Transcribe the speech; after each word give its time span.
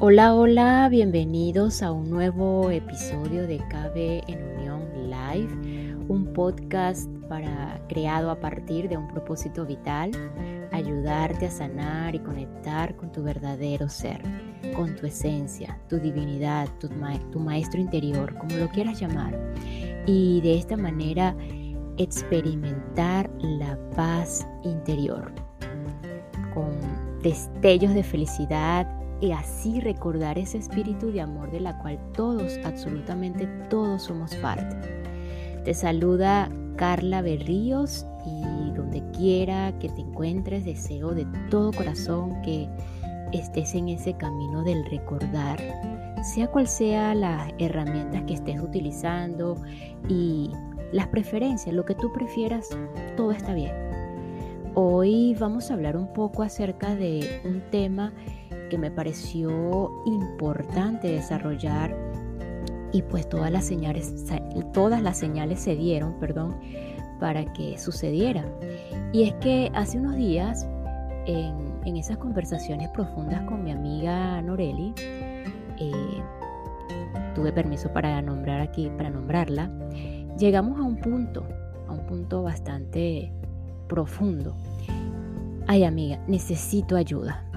Hola, 0.00 0.32
hola, 0.36 0.88
bienvenidos 0.88 1.82
a 1.82 1.90
un 1.90 2.08
nuevo 2.08 2.70
episodio 2.70 3.48
de 3.48 3.58
Cabe 3.68 4.22
en 4.28 4.40
Unión 4.56 5.10
Live, 5.10 5.96
un 6.06 6.32
podcast 6.32 7.10
para 7.28 7.84
creado 7.88 8.30
a 8.30 8.38
partir 8.38 8.88
de 8.88 8.96
un 8.96 9.08
propósito 9.08 9.66
vital, 9.66 10.12
ayudarte 10.70 11.46
a 11.46 11.50
sanar 11.50 12.14
y 12.14 12.20
conectar 12.20 12.94
con 12.94 13.10
tu 13.10 13.24
verdadero 13.24 13.88
ser, 13.88 14.22
con 14.76 14.94
tu 14.94 15.04
esencia, 15.04 15.80
tu 15.88 15.98
divinidad, 15.98 16.68
tu, 16.78 16.88
maestro 17.40 17.80
interior, 17.80 18.38
como 18.38 18.54
lo 18.54 18.68
quieras 18.68 19.00
llamar. 19.00 19.36
Y 20.06 20.40
de 20.42 20.58
esta 20.58 20.76
manera 20.76 21.34
experimentar 21.96 23.28
la 23.40 23.76
paz 23.96 24.46
interior 24.62 25.32
con 26.54 26.70
destellos 27.20 27.94
de 27.94 28.04
felicidad 28.04 28.97
y 29.20 29.32
así 29.32 29.80
recordar 29.80 30.38
ese 30.38 30.58
espíritu 30.58 31.10
de 31.10 31.20
amor 31.20 31.50
de 31.50 31.60
la 31.60 31.78
cual 31.78 31.98
todos, 32.12 32.58
absolutamente 32.64 33.46
todos 33.68 34.04
somos 34.04 34.34
parte. 34.36 34.76
Te 35.64 35.74
saluda 35.74 36.50
Carla 36.76 37.22
Berríos 37.22 38.06
y 38.24 38.70
donde 38.72 39.02
quiera 39.10 39.76
que 39.80 39.88
te 39.88 40.00
encuentres 40.00 40.64
deseo 40.64 41.14
de 41.14 41.26
todo 41.50 41.72
corazón 41.72 42.40
que 42.42 42.68
estés 43.32 43.74
en 43.74 43.88
ese 43.88 44.14
camino 44.14 44.62
del 44.62 44.84
recordar, 44.86 45.58
sea 46.22 46.48
cual 46.48 46.68
sea 46.68 47.14
las 47.14 47.52
herramientas 47.58 48.22
que 48.22 48.34
estés 48.34 48.60
utilizando 48.60 49.56
y 50.08 50.50
las 50.92 51.08
preferencias, 51.08 51.74
lo 51.74 51.84
que 51.84 51.94
tú 51.94 52.12
prefieras, 52.12 52.68
todo 53.16 53.32
está 53.32 53.52
bien. 53.52 53.72
Hoy 54.74 55.34
vamos 55.38 55.70
a 55.70 55.74
hablar 55.74 55.96
un 55.96 56.12
poco 56.12 56.42
acerca 56.42 56.94
de 56.94 57.40
un 57.44 57.60
tema 57.70 58.12
que 58.68 58.78
me 58.78 58.90
pareció 58.90 60.02
importante 60.06 61.08
desarrollar 61.08 61.96
y 62.92 63.02
pues 63.02 63.28
todas 63.28 63.50
las 63.50 63.64
señales, 63.64 64.24
todas 64.72 65.02
las 65.02 65.18
señales 65.18 65.60
se 65.60 65.76
dieron, 65.76 66.14
perdón, 66.14 66.56
para 67.20 67.52
que 67.52 67.78
sucediera. 67.78 68.44
Y 69.12 69.24
es 69.24 69.34
que 69.34 69.70
hace 69.74 69.98
unos 69.98 70.16
días, 70.16 70.66
en, 71.26 71.68
esas 71.96 72.18
conversaciones 72.18 72.90
profundas 72.90 73.42
con 73.44 73.64
mi 73.64 73.72
amiga 73.72 74.42
Noreli, 74.42 74.92
eh, 75.78 76.22
tuve 77.34 77.50
permiso 77.50 77.90
para 77.94 78.20
nombrar 78.20 78.60
aquí, 78.60 78.90
para 78.96 79.08
nombrarla, 79.08 79.70
llegamos 80.38 80.78
a 80.78 80.82
un 80.82 80.96
punto, 80.96 81.46
a 81.88 81.92
un 81.92 82.06
punto 82.06 82.42
bastante 82.42 83.32
profundo. 83.88 84.54
Ay 85.66 85.84
amiga, 85.84 86.18
necesito 86.26 86.94
ayuda 86.96 87.47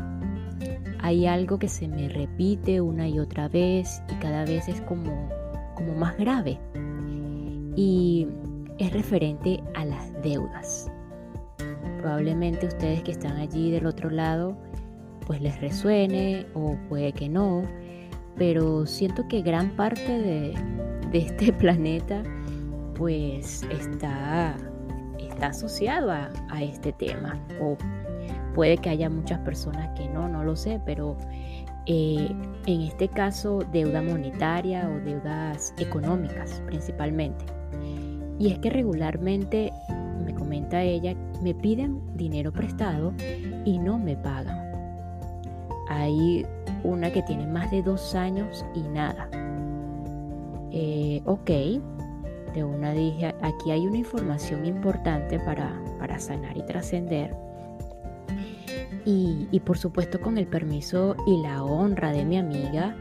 hay 1.01 1.25
algo 1.25 1.57
que 1.57 1.67
se 1.67 1.87
me 1.87 2.09
repite 2.09 2.79
una 2.81 3.07
y 3.07 3.19
otra 3.19 3.47
vez 3.47 4.01
y 4.09 4.15
cada 4.15 4.45
vez 4.45 4.67
es 4.67 4.81
como, 4.81 5.29
como 5.75 5.95
más 5.95 6.17
grave. 6.17 6.59
Y 7.75 8.27
es 8.77 8.93
referente 8.93 9.63
a 9.75 9.85
las 9.85 10.13
deudas. 10.21 10.91
Probablemente 11.99 12.67
ustedes 12.67 13.01
que 13.03 13.11
están 13.11 13.37
allí 13.37 13.71
del 13.71 13.85
otro 13.85 14.09
lado, 14.09 14.55
pues 15.25 15.41
les 15.41 15.59
resuene 15.59 16.45
o 16.53 16.77
puede 16.89 17.13
que 17.13 17.29
no, 17.29 17.63
pero 18.37 18.85
siento 18.85 19.27
que 19.27 19.41
gran 19.41 19.75
parte 19.75 20.19
de, 20.19 20.53
este 21.13 21.51
planeta 21.59 22.23
pues 22.95 23.63
está, 23.71 24.55
está 25.19 25.47
asociado 25.47 26.11
a, 26.11 26.31
a 26.49 26.63
este 26.63 26.91
tema 26.93 27.39
Puede 28.53 28.77
que 28.77 28.89
haya 28.89 29.09
muchas 29.09 29.39
personas 29.39 29.97
que 29.97 30.07
no, 30.09 30.27
no 30.27 30.43
lo 30.43 30.55
sé, 30.55 30.81
pero 30.85 31.17
eh, 31.85 32.29
en 32.67 32.81
este 32.81 33.07
caso 33.07 33.59
deuda 33.71 34.01
monetaria 34.01 34.89
o 34.89 34.99
deudas 35.03 35.73
económicas 35.77 36.61
principalmente. 36.67 37.45
Y 38.39 38.51
es 38.51 38.59
que 38.59 38.69
regularmente, 38.69 39.71
me 40.25 40.33
comenta 40.33 40.81
ella, 40.81 41.15
me 41.41 41.53
piden 41.53 42.01
dinero 42.15 42.51
prestado 42.51 43.13
y 43.65 43.77
no 43.79 43.97
me 43.97 44.15
pagan. 44.15 44.71
Hay 45.87 46.45
una 46.83 47.11
que 47.11 47.21
tiene 47.23 47.45
más 47.47 47.69
de 47.71 47.83
dos 47.83 48.15
años 48.15 48.65
y 48.73 48.81
nada. 48.81 49.29
Eh, 50.71 51.21
ok, 51.25 51.49
de 52.53 52.63
una 52.63 52.93
dije, 52.93 53.33
aquí 53.41 53.71
hay 53.71 53.87
una 53.87 53.97
información 53.97 54.65
importante 54.65 55.39
para, 55.39 55.79
para 55.99 56.19
sanar 56.19 56.57
y 56.57 56.63
trascender 56.63 57.35
y, 59.05 59.59
por 59.65 59.77
supuesto 59.77 60.19
con 60.19 60.37
el 60.37 60.47
permiso 60.47 61.15
y 61.27 61.41
la 61.41 61.63
honra 61.63 62.11
de 62.11 62.25
mi 62.25 62.37
amiga 62.37 62.95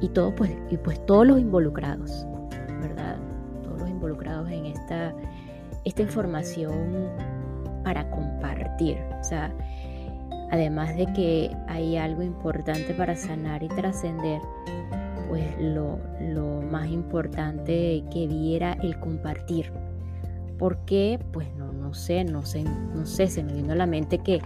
y 0.00 0.08
todo 0.08 0.34
pues 0.34 0.50
y 0.70 0.76
pues 0.76 1.04
todos 1.06 1.26
los 1.26 1.38
involucrados 1.38 2.26
verdad 2.80 3.16
todos 3.62 3.80
los 3.80 3.88
involucrados 3.88 4.50
en 4.50 4.66
esta 4.66 5.14
esta 5.84 6.02
información 6.02 7.08
para 7.84 8.08
compartir. 8.10 8.98
O 9.20 9.24
sea 9.24 9.52
además 10.50 10.96
de 10.96 11.06
que 11.14 11.56
hay 11.66 11.96
algo 11.96 12.22
importante 12.22 12.94
para 12.94 13.16
sanar 13.16 13.62
y 13.62 13.68
trascender 13.68 14.40
pues 15.28 15.44
lo, 15.58 15.98
lo 16.20 16.60
más 16.60 16.88
importante 16.88 18.04
que 18.12 18.26
viera 18.26 18.74
el 18.82 19.00
compartir. 19.00 19.72
Porque 20.58 21.18
pues 21.32 21.48
no 21.56 21.71
no 21.92 21.98
sé 21.98 22.24
no 22.24 22.42
sé 22.42 22.64
no 22.64 23.04
sé 23.04 23.26
se 23.26 23.42
me 23.42 23.52
vino 23.52 23.72
a 23.72 23.76
la 23.76 23.86
mente 23.86 24.18
que 24.18 24.40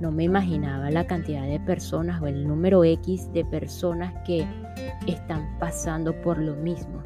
no 0.00 0.10
me 0.10 0.24
imaginaba 0.24 0.90
la 0.90 1.06
cantidad 1.06 1.46
de 1.46 1.60
personas 1.60 2.22
o 2.22 2.26
el 2.26 2.46
número 2.46 2.84
X 2.84 3.32
de 3.32 3.44
personas 3.44 4.14
que 4.24 4.46
están 5.06 5.58
pasando 5.58 6.14
por 6.22 6.38
lo 6.38 6.54
mismo. 6.54 7.02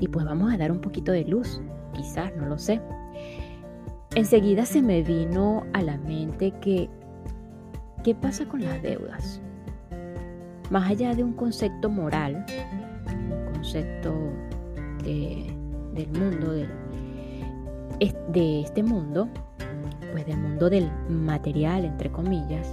Y 0.00 0.08
pues 0.08 0.24
vamos 0.24 0.52
a 0.52 0.56
dar 0.56 0.70
un 0.70 0.80
poquito 0.80 1.12
de 1.12 1.24
luz, 1.24 1.60
quizás, 1.94 2.34
no 2.36 2.46
lo 2.46 2.58
sé. 2.58 2.80
Enseguida 4.14 4.66
se 4.66 4.82
me 4.82 5.02
vino 5.02 5.64
a 5.72 5.82
la 5.82 5.96
mente 5.98 6.52
que, 6.60 6.88
¿qué 8.04 8.14
pasa 8.14 8.46
con 8.46 8.62
las 8.62 8.82
deudas? 8.82 9.40
Más 10.70 10.90
allá 10.90 11.14
de 11.14 11.24
un 11.24 11.32
concepto 11.32 11.88
moral, 11.88 12.44
un 13.06 13.54
concepto 13.54 14.14
del 15.02 16.08
mundo, 16.08 16.52
de, 16.52 16.68
de 18.00 18.62
este 18.62 18.82
mundo, 18.82 19.28
pues 20.12 20.26
del 20.26 20.38
mundo 20.38 20.70
del 20.70 20.90
material, 21.08 21.84
entre 21.84 22.10
comillas, 22.10 22.72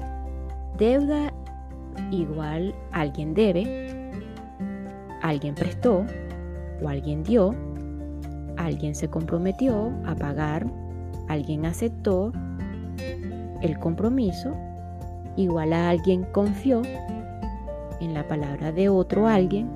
deuda 0.78 1.34
igual 2.12 2.74
alguien 2.94 3.34
debe, 3.34 4.12
alguien 5.22 5.56
prestó 5.56 6.06
o 6.82 6.88
alguien 6.88 7.24
dio, 7.24 7.54
alguien 8.56 8.96
se 8.96 9.10
comprometió 9.10 9.92
a 10.06 10.16
pagar, 10.16 10.66
alguien 11.28 11.66
aceptó 11.66 12.32
el 13.62 13.78
compromiso, 13.80 14.56
igual 15.36 15.74
a 15.74 15.90
alguien 15.90 16.24
confió 16.32 16.82
en 18.00 18.14
la 18.14 18.26
palabra 18.28 18.72
de 18.72 18.90
otro 18.90 19.28
alguien 19.28 19.70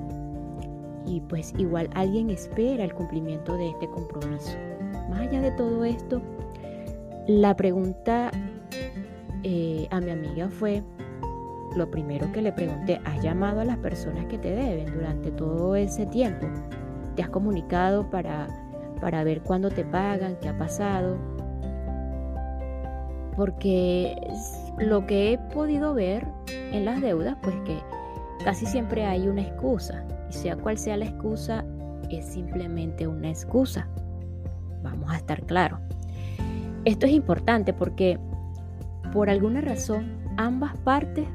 y 1.04 1.20
pues 1.20 1.52
igual 1.58 1.90
alguien 1.94 2.30
espera 2.30 2.84
el 2.84 2.94
cumplimiento 2.94 3.56
de 3.56 3.70
este 3.70 3.88
compromiso. 3.88 4.56
Más 5.10 5.20
allá 5.20 5.40
de 5.40 5.50
todo 5.52 5.84
esto, 5.84 6.22
la 7.26 7.54
pregunta 7.54 8.30
eh, 9.44 9.86
a 9.90 10.00
mi 10.00 10.10
amiga 10.10 10.48
fue, 10.48 10.82
lo 11.76 11.90
primero 11.90 12.30
que 12.32 12.42
le 12.42 12.52
pregunté, 12.52 13.00
¿has 13.04 13.22
llamado 13.22 13.60
a 13.60 13.64
las 13.64 13.78
personas 13.78 14.26
que 14.26 14.38
te 14.38 14.50
deben 14.50 14.92
durante 14.92 15.30
todo 15.30 15.74
ese 15.76 16.06
tiempo? 16.06 16.46
¿Te 17.16 17.22
has 17.22 17.30
comunicado 17.30 18.08
para, 18.10 18.46
para 19.00 19.24
ver 19.24 19.42
cuándo 19.42 19.70
te 19.70 19.84
pagan, 19.84 20.36
qué 20.40 20.48
ha 20.48 20.58
pasado? 20.58 21.16
Porque 23.36 24.16
lo 24.78 25.06
que 25.06 25.32
he 25.32 25.38
podido 25.38 25.94
ver 25.94 26.26
en 26.72 26.84
las 26.84 27.00
deudas, 27.00 27.36
pues 27.42 27.56
que 27.64 27.78
casi 28.44 28.66
siempre 28.66 29.04
hay 29.06 29.28
una 29.28 29.42
excusa. 29.42 30.04
Y 30.28 30.32
sea 30.34 30.56
cual 30.56 30.78
sea 30.78 30.96
la 30.96 31.06
excusa, 31.06 31.64
es 32.10 32.26
simplemente 32.26 33.06
una 33.06 33.30
excusa. 33.30 33.88
Vamos 34.82 35.10
a 35.10 35.16
estar 35.16 35.44
claros. 35.46 35.80
Esto 36.84 37.06
es 37.06 37.12
importante 37.12 37.72
porque 37.72 38.18
por 39.12 39.30
alguna 39.30 39.60
razón 39.60 40.18
ambas 40.36 40.76
partes 40.78 41.26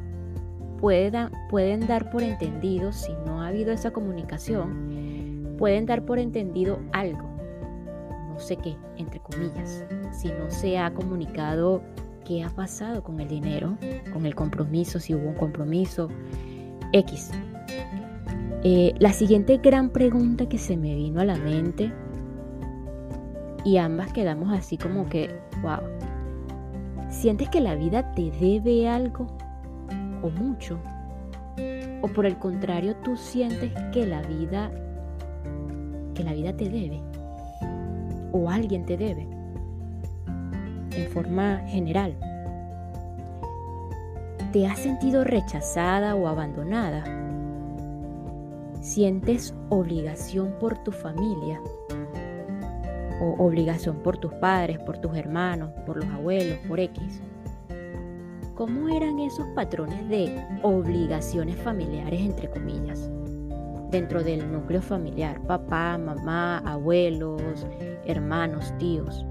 pueden, 0.80 1.32
pueden 1.50 1.88
dar 1.88 2.10
por 2.10 2.24
entendido, 2.24 2.92
si 2.92 3.14
no 3.26 3.42
ha 3.42 3.48
habido 3.48 3.72
esa 3.72 3.92
comunicación, 3.92 5.56
pueden 5.58 5.86
dar 5.86 6.04
por 6.04 6.20
entendido 6.20 6.80
algo, 6.92 7.24
no 8.30 8.40
sé 8.40 8.58
qué, 8.58 8.76
entre 8.98 9.20
comillas, 9.20 9.86
si 10.12 10.28
no 10.30 10.50
se 10.50 10.78
ha 10.78 10.94
comunicado 10.94 11.82
qué 12.26 12.44
ha 12.44 12.50
pasado 12.50 13.04
con 13.04 13.20
el 13.20 13.28
dinero, 13.28 13.78
con 14.14 14.26
el 14.26 14.36
compromiso, 14.36 15.00
si 15.00 15.16
hubo 15.16 15.30
un 15.30 15.36
compromiso, 15.36 16.10
X. 16.92 17.32
Eh, 18.64 18.94
la 19.00 19.14
siguiente 19.14 19.58
gran 19.58 19.92
pregunta 19.92 20.50
que 20.50 20.58
se 20.58 20.78
me 20.78 20.96
vino 20.96 21.22
a 21.22 21.26
la 21.26 21.38
mente 21.38 21.92
y 23.64 23.78
ambas 23.78 24.14
quedamos 24.14 24.52
así 24.58 24.78
como 24.78 25.08
que, 25.10 25.30
wow. 25.62 25.80
¿Sientes 27.10 27.50
que 27.50 27.62
la 27.62 27.76
vida 27.76 28.14
te 28.14 28.32
debe 28.32 28.88
algo 28.88 29.28
o 30.22 30.30
mucho? 30.30 30.78
O 32.02 32.08
por 32.08 32.26
el 32.26 32.38
contrario, 32.38 32.96
tú 32.98 33.18
sientes 33.18 33.72
que 33.92 34.06
la 34.06 34.22
vida 34.22 34.72
que 36.14 36.24
la 36.24 36.34
vida 36.34 36.52
te 36.58 36.70
debe 36.70 37.00
o 38.32 38.50
alguien 38.50 38.86
te 38.86 38.98
debe 38.98 39.28
en 40.96 41.12
forma 41.12 41.60
general. 41.68 42.18
¿Te 44.52 44.66
has 44.66 44.80
sentido 44.80 45.24
rechazada 45.24 46.16
o 46.16 46.28
abandonada? 46.28 47.04
¿Sientes 48.82 49.54
obligación 49.70 50.54
por 50.60 50.78
tu 50.80 50.92
familia? 50.92 51.62
¿O 53.20 53.44
obligación 53.44 53.98
por 54.04 54.18
tus 54.18 54.34
padres, 54.36 54.80
por 54.80 55.00
tus 55.00 55.16
hermanos, 55.18 55.72
por 55.86 55.98
los 55.98 56.06
abuelos, 56.14 56.58
por 56.68 56.80
X? 56.80 57.22
¿Cómo 58.58 58.90
eran 58.90 59.20
esos 59.20 59.46
patrones 59.50 60.10
de 60.10 60.36
obligaciones 60.64 61.56
familiares, 61.58 62.22
entre 62.22 62.50
comillas? 62.50 63.10
Dentro 63.92 64.24
del 64.24 64.52
núcleo 64.52 64.82
familiar, 64.82 65.40
papá, 65.42 65.98
mamá, 65.98 66.58
abuelos, 66.60 67.68
hermanos, 68.06 68.74
tíos. 68.80 69.26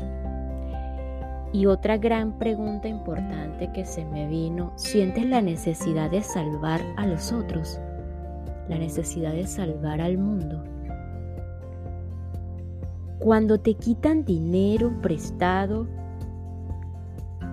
Y 1.53 1.67
otra 1.67 1.97
gran 1.97 2.39
pregunta 2.39 2.87
importante 2.87 3.73
que 3.73 3.85
se 3.85 4.05
me 4.05 4.29
vino, 4.29 4.73
¿sientes 4.77 5.27
la 5.27 5.41
necesidad 5.41 6.11
de 6.11 6.23
salvar 6.23 6.81
a 6.97 7.07
los 7.07 7.33
otros? 7.33 7.81
La 8.69 8.79
necesidad 8.79 9.33
de 9.33 9.47
salvar 9.47 10.01
al 10.01 10.19
mundo. 10.19 10.63
Cuando 13.19 13.59
te 13.59 13.75
quitan 13.75 14.25
dinero 14.25 14.93
prestado 15.03 15.87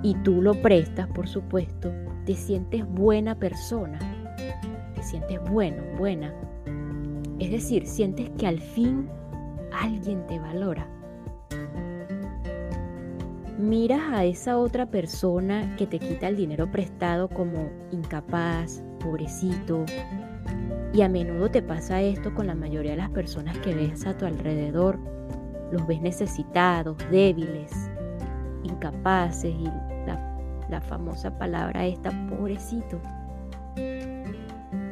y 0.02 0.16
tú 0.16 0.42
lo 0.42 0.54
prestas, 0.62 1.08
por 1.08 1.28
supuesto, 1.28 1.92
te 2.26 2.36
sientes 2.36 2.88
buena 2.88 3.36
persona. 3.40 4.00
Te 4.96 5.04
sientes 5.04 5.40
bueno, 5.50 5.82
buena. 5.98 6.34
Es 7.40 7.52
decir, 7.52 7.88
sientes 7.88 8.30
que 8.38 8.48
al 8.48 8.60
fin 8.60 9.10
alguien 9.72 10.26
te 10.28 10.40
valora 10.40 10.88
miras 13.64 14.02
a 14.12 14.26
esa 14.26 14.58
otra 14.58 14.86
persona 14.86 15.76
que 15.78 15.88
te 15.88 15.98
quita 15.98 16.28
el 16.28 16.36
dinero 16.36 16.70
prestado 16.70 17.30
como 17.30 17.70
incapaz, 17.92 18.84
pobrecito. 19.00 19.86
Y 20.94 21.02
a 21.02 21.10
menudo 21.10 21.50
te 21.50 21.62
pasa 21.62 22.02
esto 22.02 22.34
con 22.36 22.48
la 22.48 22.56
mayoría 22.56 22.92
de 22.92 22.98
las 22.98 23.10
personas 23.10 23.58
que 23.60 23.74
ves 23.74 24.06
a 24.06 24.16
tu 24.18 24.26
alrededor. 24.26 25.00
Los 25.74 25.88
ves 25.88 26.04
necesitados, 26.04 26.96
débiles, 27.10 27.72
incapaces 28.62 29.56
y 29.56 29.64
la, 30.06 30.82
famosa 30.82 31.36
palabra 31.36 31.88
esta, 31.88 32.12
pobrecito. 32.30 33.02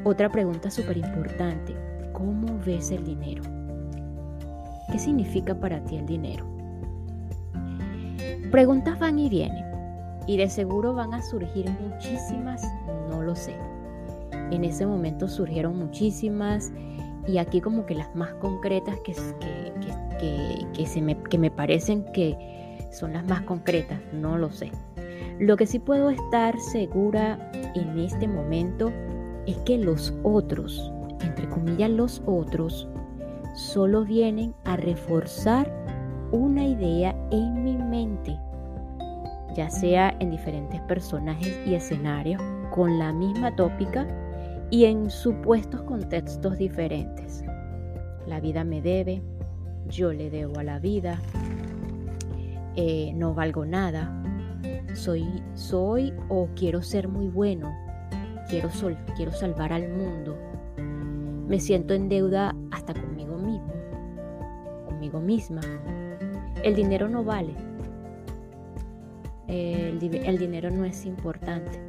Otra 0.04 0.28
pregunta 0.30 0.72
súper 0.72 0.98
importante, 0.98 1.76
¿cómo 2.14 2.58
ves 2.66 2.90
el 2.90 3.04
dinero? 3.04 3.44
¿Qué 4.92 4.98
significa 4.98 5.54
para 5.54 5.84
ti 5.84 5.98
el 5.98 6.08
dinero? 6.08 6.48
Preguntas 8.50 8.98
van 8.98 9.20
y 9.20 9.30
vienen 9.30 9.66
y 10.26 10.38
de 10.38 10.50
seguro 10.50 10.96
van 10.96 11.14
a 11.14 11.22
surgir 11.22 11.70
muchísimas, 11.80 12.64
no 13.12 13.22
lo 13.22 13.36
sé. 13.36 13.56
En 14.50 14.64
ese 14.64 14.88
momento 14.88 15.28
surgieron 15.28 15.78
muchísimas 15.78 16.74
y 17.28 17.38
aquí 17.38 17.62
como 17.62 17.86
que 17.86 17.94
las 17.94 18.16
más 18.16 18.34
concretas 18.34 18.98
que, 19.04 19.14
que, 19.14 20.01
se 20.86 21.02
me, 21.02 21.18
que 21.24 21.38
me 21.38 21.52
parecen 21.52 22.06
que 22.14 22.38
son 22.92 23.14
las 23.14 23.26
más 23.26 23.42
concretas, 23.42 24.00
no 24.14 24.38
lo 24.38 24.52
sé. 24.52 24.72
Lo 25.40 25.58
que 25.58 25.66
sí 25.66 25.80
puedo 25.80 26.10
estar 26.10 26.60
segura 26.60 27.52
en 27.76 27.98
este 28.00 28.28
momento 28.28 28.92
es 29.48 29.58
que 29.66 29.78
los 29.78 30.14
otros, 30.24 30.92
entre 31.22 31.50
comillas 31.50 31.90
los 31.90 32.22
otros, 32.26 32.88
solo 33.56 34.06
vienen 34.06 34.54
a 34.66 34.78
reforzar 34.78 35.72
una 36.32 36.64
idea 36.64 37.16
en 37.32 37.64
mi 37.64 37.76
mente, 37.76 38.38
ya 39.56 39.70
sea 39.70 40.16
en 40.20 40.32
diferentes 40.32 40.80
personajes 40.82 41.60
y 41.66 41.76
escenarios 41.76 42.42
con 42.72 43.00
la 43.00 43.12
misma 43.12 43.56
tópica 43.56 44.08
y 44.70 44.86
en 44.86 45.10
supuestos 45.10 45.82
contextos 45.84 46.58
diferentes. 46.58 47.44
La 48.28 48.40
vida 48.40 48.64
me 48.64 48.82
debe, 48.82 49.22
yo 49.90 50.14
le 50.14 50.30
debo 50.30 50.60
a 50.60 50.64
la 50.64 50.80
vida, 50.80 51.20
eh, 52.76 53.12
no 53.16 53.34
valgo 53.34 53.66
nada, 53.66 54.24
soy, 54.94 55.26
soy 55.54 56.14
o 56.30 56.50
quiero 56.56 56.82
ser 56.82 57.08
muy 57.08 57.28
bueno, 57.28 57.72
quiero, 58.50 58.70
sol, 58.70 58.98
quiero 59.16 59.32
salvar 59.32 59.74
al 59.74 59.90
mundo, 59.90 60.38
me 61.48 61.60
siento 61.60 61.94
en 61.94 62.10
deuda 62.10 62.56
hasta 62.72 62.94
conmigo 62.94 63.38
mismo, 63.38 63.74
conmigo 64.88 65.20
misma, 65.20 65.62
el 66.64 66.76
dinero 66.76 67.10
no 67.10 67.24
vale. 67.24 67.56
El, 69.48 70.00
dinero 70.00 70.72
no 70.72 70.86
es 70.86 71.06
importante. 71.06 71.80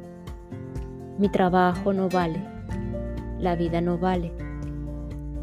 Mi 1.17 1.29
trabajo 1.29 1.93
no 1.93 2.09
vale. 2.09 2.41
La 3.39 3.55
vida 3.55 3.79
no 3.79 3.97
vale. 3.97 4.33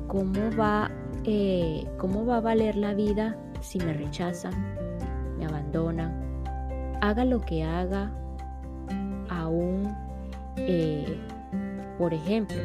¿Cómo 0.07 0.51
va, 0.59 0.91
eh, 1.25 1.87
¿Cómo 1.99 2.25
va 2.25 2.39
a 2.39 2.41
valer 2.41 2.77
la 2.77 2.95
vida 2.95 3.37
si 3.61 3.79
me 3.79 3.93
rechazan, 3.93 4.55
me 5.39 5.47
abandonan? 5.47 6.13
Haga 7.01 7.25
lo 7.25 7.41
que 7.41 7.63
haga, 7.63 8.11
aún, 9.29 9.95
eh, 10.57 11.19
por 11.99 12.15
ejemplo, 12.15 12.59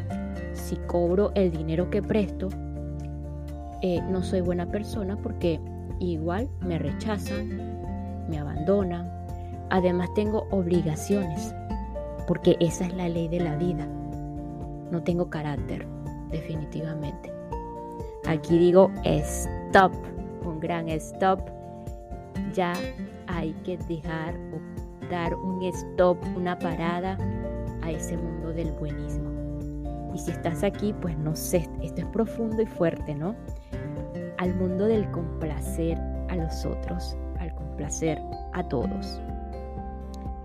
si 0.54 0.76
cobro 0.88 1.32
el 1.36 1.52
dinero 1.52 1.90
que 1.90 2.02
presto, 2.02 2.50
eh, 3.82 4.02
no 4.10 4.24
soy 4.24 4.42
buena 4.42 4.66
persona 4.66 5.18
porque 5.18 5.60
igual 6.00 6.50
me 6.62 6.80
rechazan, 6.80 8.28
me 8.30 8.40
abandonan. 8.40 9.12
Además 9.70 10.10
tengo 10.16 10.48
obligaciones, 10.52 11.54
porque 12.28 12.56
esa 12.60 12.86
es 12.86 12.96
la 12.96 13.10
ley 13.10 13.28
de 13.28 13.42
la 13.42 13.56
vida. 13.58 13.86
No 14.92 15.04
tengo 15.04 15.30
carácter, 15.30 15.86
definitivamente. 16.32 17.35
Aquí 18.28 18.58
digo 18.58 18.92
stop, 19.04 19.94
un 20.46 20.60
gran 20.60 20.90
stop. 20.90 21.40
Ya 22.54 22.74
hay 23.28 23.54
que 23.64 23.78
dejar 23.78 24.36
o 24.54 25.10
dar 25.10 25.36
un 25.36 25.64
stop, 25.64 26.18
una 26.36 26.58
parada 26.58 27.18
a 27.82 27.92
ese 27.92 28.18
mundo 28.18 28.54
del 28.54 28.72
buenismo. 28.74 29.30
Y 30.14 30.18
si 30.18 30.32
estás 30.32 30.64
aquí, 30.64 30.94
pues 31.02 31.18
no 31.18 31.36
sé, 31.36 31.70
esto 31.82 32.02
es 32.02 32.08
profundo 32.08 32.62
y 32.62 32.66
fuerte, 32.66 33.14
¿no? 33.14 33.36
al 34.38 34.54
mundo 34.56 34.86
del 34.86 35.10
complacer 35.12 35.98
a 36.30 36.36
los 36.36 36.66
otros, 36.66 37.18
al 37.40 37.54
complacer 37.56 38.20
a 38.54 38.64
todos, 38.68 39.22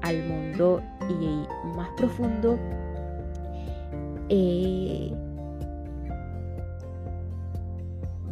al 0.02 0.24
mundo 0.24 0.82
y 1.08 1.46
más 1.76 1.88
profundo 1.96 2.58
eh, 4.28 5.12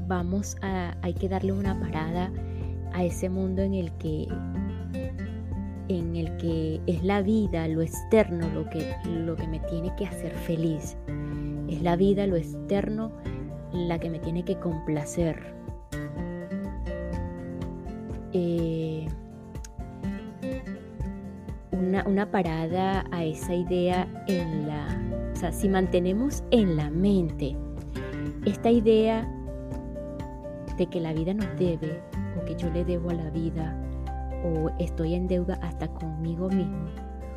vamos 0.08 0.56
a 0.62 0.96
hay 1.02 1.14
que 1.14 1.28
darle 1.28 1.52
una 1.52 1.78
parada 1.78 2.32
a 2.92 3.04
ese 3.04 3.28
mundo 3.28 3.62
en 3.62 3.74
el 3.74 3.92
que 3.92 4.26
en 5.88 6.16
el 6.16 6.36
que 6.36 6.80
es 6.86 7.02
la 7.02 7.22
vida, 7.22 7.66
lo 7.68 7.80
externo, 7.80 8.46
lo 8.52 8.68
que, 8.68 8.94
lo 9.06 9.36
que 9.36 9.46
me 9.46 9.58
tiene 9.60 9.94
que 9.96 10.04
hacer 10.04 10.34
feliz. 10.34 10.98
Es 11.66 11.80
la 11.80 11.96
vida, 11.96 12.26
lo 12.26 12.36
externo, 12.36 13.10
la 13.72 13.98
que 13.98 14.10
me 14.10 14.18
tiene 14.18 14.44
que 14.44 14.58
complacer. 14.58 15.54
Eh, 18.34 19.08
una, 21.72 22.06
una, 22.06 22.30
parada 22.30 23.06
a 23.10 23.24
esa 23.24 23.54
idea 23.54 24.06
en 24.26 24.68
la... 24.68 24.86
O 25.32 25.36
sea, 25.36 25.52
si 25.52 25.70
mantenemos 25.70 26.44
en 26.50 26.76
la 26.76 26.90
mente 26.90 27.56
esta 28.44 28.70
idea 28.70 29.26
de 30.78 30.86
que 30.86 31.00
la 31.00 31.12
vida 31.12 31.34
nos 31.34 31.48
debe, 31.58 32.00
o 32.40 32.44
que 32.44 32.54
yo 32.54 32.70
le 32.70 32.84
debo 32.84 33.10
a 33.10 33.14
la 33.14 33.30
vida, 33.30 33.76
o 34.44 34.70
estoy 34.78 35.14
en 35.14 35.26
deuda 35.26 35.58
hasta 35.62 35.88
conmigo 35.88 36.48
mismo, 36.48 36.86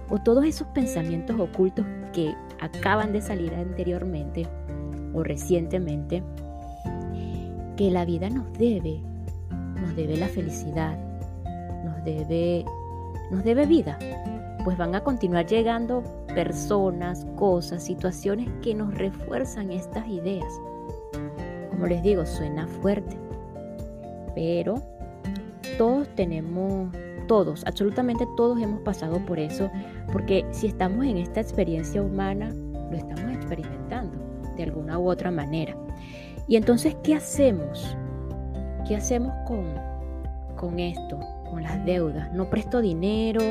o 0.10 0.20
todos 0.20 0.46
esos 0.46 0.68
pensamientos 0.68 1.40
ocultos 1.40 1.86
que 2.14 2.34
acaban 2.60 3.12
de 3.12 3.22
salir 3.22 3.54
anteriormente, 3.56 4.48
o 5.14 5.24
recientemente, 5.24 6.24
que 7.76 7.90
la 7.90 8.06
vida 8.06 8.30
nos 8.30 8.54
debe, 8.54 9.02
nos 9.82 9.96
debe 9.96 10.18
la 10.18 10.28
felicidad, 10.28 10.98
nos 11.84 12.04
debe, 12.06 12.64
nos 13.32 13.44
debe 13.44 13.66
vida, 13.66 13.98
pues 14.64 14.78
van 14.78 14.94
a 14.94 15.04
continuar 15.04 15.48
llegando 15.48 16.04
personas, 16.36 17.26
cosas, 17.36 17.84
situaciones 17.84 18.48
que 18.62 18.76
nos 18.76 18.94
refuerzan 18.94 19.72
estas 19.72 20.08
ideas. 20.08 20.48
Como 21.72 21.88
les 21.88 22.04
digo, 22.04 22.26
suena 22.26 22.68
fuerte, 22.68 23.18
pero 24.36 24.82
todos 25.78 26.08
tenemos, 26.16 26.90
todos, 27.28 27.64
absolutamente 27.66 28.28
todos 28.38 28.62
hemos 28.62 28.82
pasado 28.82 29.24
por 29.26 29.40
eso, 29.40 29.70
porque 30.12 30.46
si 30.52 30.68
estamos 30.68 31.06
en 31.06 31.18
esta 31.18 31.40
experiencia 31.40 32.02
humana, 32.02 32.50
lo 32.50 32.98
estamos 32.98 33.34
experimentando 33.34 34.18
de 34.56 34.64
alguna 34.64 35.00
u 35.00 35.10
otra 35.10 35.32
manera. 35.32 35.76
Y 36.48 36.56
entonces, 36.56 36.96
¿qué 37.04 37.16
hacemos? 37.16 37.96
¿Qué 38.88 38.96
hacemos 38.96 39.34
con, 39.48 39.66
con 40.58 40.80
esto, 40.80 41.20
con 41.50 41.64
las 41.64 41.84
deudas? 41.86 42.32
No 42.34 42.50
presto 42.50 42.82
dinero, 42.82 43.42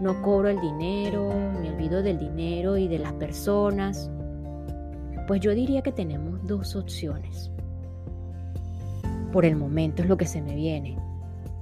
no 0.00 0.22
cobro 0.22 0.48
el 0.48 0.60
dinero, 0.60 1.28
me 1.60 1.70
olvido 1.70 2.02
del 2.02 2.18
dinero 2.18 2.76
y 2.76 2.88
de 2.88 2.98
las 2.98 3.12
personas. 3.14 4.10
Pues 5.26 5.40
yo 5.40 5.54
diría 5.54 5.82
que 5.82 5.92
tenemos 5.92 6.46
dos 6.46 6.76
opciones. 6.76 7.50
Por 9.34 9.44
el 9.44 9.56
momento 9.56 10.00
es 10.00 10.08
lo 10.08 10.16
que 10.16 10.26
se 10.26 10.40
me 10.40 10.54
viene. 10.54 10.96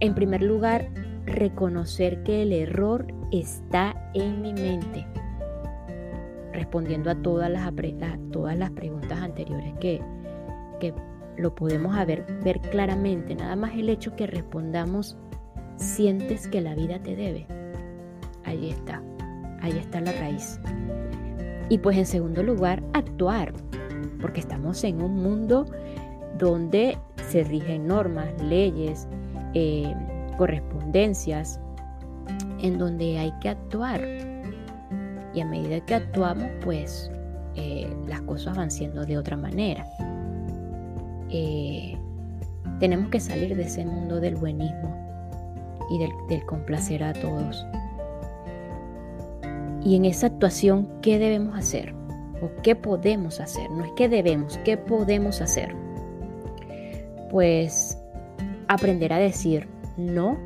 En 0.01 0.15
primer 0.15 0.43
lugar, 0.43 0.91
reconocer 1.25 2.23
que 2.23 2.43
el 2.43 2.53
error 2.53 3.07
está 3.31 4.11
en 4.13 4.43
mi 4.43 4.53
mente, 4.53 5.07
respondiendo 6.53 7.11
a 7.11 7.15
todas 7.15 7.51
las, 7.51 7.73
todas 8.31 8.59
las 8.59 8.71
preguntas 8.73 9.19
anteriores 9.23 9.73
que, 9.81 10.03
que 10.81 10.93
lo 11.39 11.55
podemos 11.55 11.97
ver, 12.07 12.27
ver 12.45 12.61
claramente. 12.61 13.35
Nada 13.35 13.57
más 13.57 13.73
el 13.73 13.89
hecho 13.89 14.15
que 14.17 14.27
respondamos, 14.27 15.17
sientes 15.77 16.49
que 16.49 16.61
la 16.61 16.75
vida 16.75 17.03
te 17.03 17.17
debe. 17.17 17.47
Ahí 18.45 18.69
está, 18.69 19.03
ahí 19.63 19.79
está 19.79 20.03
la 20.03 20.13
raíz. 20.13 20.61
Y 21.71 21.79
pues 21.79 21.97
en 21.97 22.05
segundo 22.05 22.43
lugar, 22.43 22.83
actuar, 22.93 23.55
porque 24.21 24.41
estamos 24.41 24.85
en 24.85 25.01
un 25.01 25.23
mundo 25.23 25.65
donde 26.37 26.99
se 27.33 27.45
rigen 27.45 27.87
normas, 27.87 28.29
leyes, 28.43 29.09
eh, 29.55 29.95
correspondencias, 30.37 31.59
en 32.61 32.77
donde 32.77 33.19
hay 33.19 33.33
que 33.41 33.49
actuar. 33.49 34.03
Y 35.33 35.41
a 35.41 35.47
medida 35.47 35.81
que 35.81 35.95
actuamos, 35.95 36.47
pues 36.63 37.11
eh, 37.57 37.91
las 38.07 38.21
cosas 38.23 38.55
van 38.55 38.71
siendo 38.71 39.07
de 39.07 39.17
otra 39.17 39.39
manera. 39.39 39.87
Eh, 41.31 41.97
tenemos 42.81 43.09
que 43.09 43.19
salir 43.19 43.57
de 43.57 43.63
ese 43.63 43.87
mundo 43.87 44.21
del 44.21 44.37
buenismo 44.37 44.95
y 45.91 45.99
del, 46.01 46.45
complacer 46.45 47.03
a 47.03 47.15
todos. 47.15 47.67
Y 49.83 49.97
en 49.97 50.05
esa 50.05 50.27
actuación, 50.27 50.87
¿qué 51.01 51.19
debemos 51.19 51.57
hacer? 51.57 51.95
¿O 52.43 52.51
qué 52.63 52.77
podemos 52.77 53.41
hacer? 53.41 53.71
No 53.71 53.87
es 53.87 53.93
que 53.93 54.11
debemos, 54.11 54.59
¿qué 54.65 54.77
podemos 54.77 55.41
hacer? 55.41 55.75
Pues 57.33 57.99
aprender 58.69 59.11
a 59.11 59.17
decir 59.17 59.67
no 59.97 60.39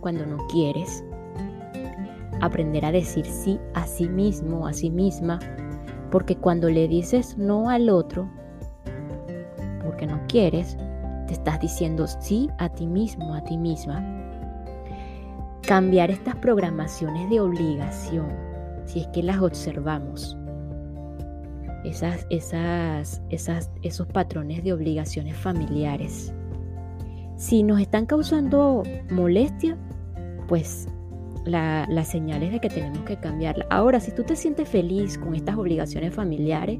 cuando 0.00 0.26
no 0.26 0.38
quieres. 0.48 1.04
Aprender 2.40 2.84
a 2.84 2.90
decir 2.90 3.24
sí 3.24 3.60
a 3.74 3.86
sí 3.86 4.08
mismo, 4.08 4.66
a 4.66 4.72
sí 4.72 4.90
misma, 4.90 5.38
porque 6.10 6.34
cuando 6.34 6.68
le 6.68 6.88
dices 6.88 7.38
no 7.38 7.70
al 7.70 7.88
otro, 7.88 8.28
porque 9.84 10.08
no 10.08 10.20
quieres, 10.26 10.76
te 11.28 11.34
estás 11.34 11.60
diciendo 11.60 12.08
sí 12.08 12.50
a 12.58 12.68
ti 12.68 12.88
mismo, 12.88 13.34
a 13.34 13.44
ti 13.44 13.56
misma. 13.56 14.04
Cambiar 15.62 16.10
estas 16.10 16.34
programaciones 16.34 17.30
de 17.30 17.38
obligación, 17.38 18.26
si 18.84 18.98
es 18.98 19.06
que 19.08 19.22
las 19.22 19.40
observamos. 19.40 20.36
Esas, 21.84 22.26
esos 23.82 24.06
patrones 24.08 24.62
de 24.62 24.72
obligaciones 24.72 25.36
familiares. 25.36 26.32
Si 27.36 27.62
nos 27.62 27.80
están 27.80 28.06
causando 28.06 28.84
molestia, 29.10 29.76
pues 30.46 30.86
la, 31.44 31.86
las 31.88 32.08
señales 32.08 32.52
de 32.52 32.60
que 32.60 32.68
tenemos 32.68 33.00
que 33.00 33.16
cambiarla. 33.16 33.66
Ahora, 33.70 33.98
si 33.98 34.12
tú 34.12 34.22
te 34.22 34.36
sientes 34.36 34.68
feliz 34.68 35.18
con 35.18 35.34
estas 35.34 35.56
obligaciones 35.56 36.14
familiares, 36.14 36.78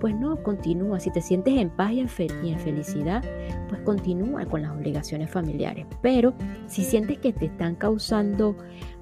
pues 0.00 0.14
no, 0.14 0.42
continúa. 0.42 1.00
Si 1.00 1.10
te 1.10 1.20
sientes 1.20 1.54
en 1.56 1.70
paz 1.70 1.92
y 1.92 2.00
en, 2.00 2.08
felicidad, 2.08 3.24
pues 3.68 3.80
continúa 3.82 4.46
con 4.46 4.62
las 4.62 4.72
obligaciones 4.72 5.30
familiares. 5.30 5.86
Pero 6.02 6.34
si 6.66 6.84
sientes 6.84 7.18
que 7.18 7.32
te 7.32 7.46
están 7.46 7.74
causando 7.74 8.56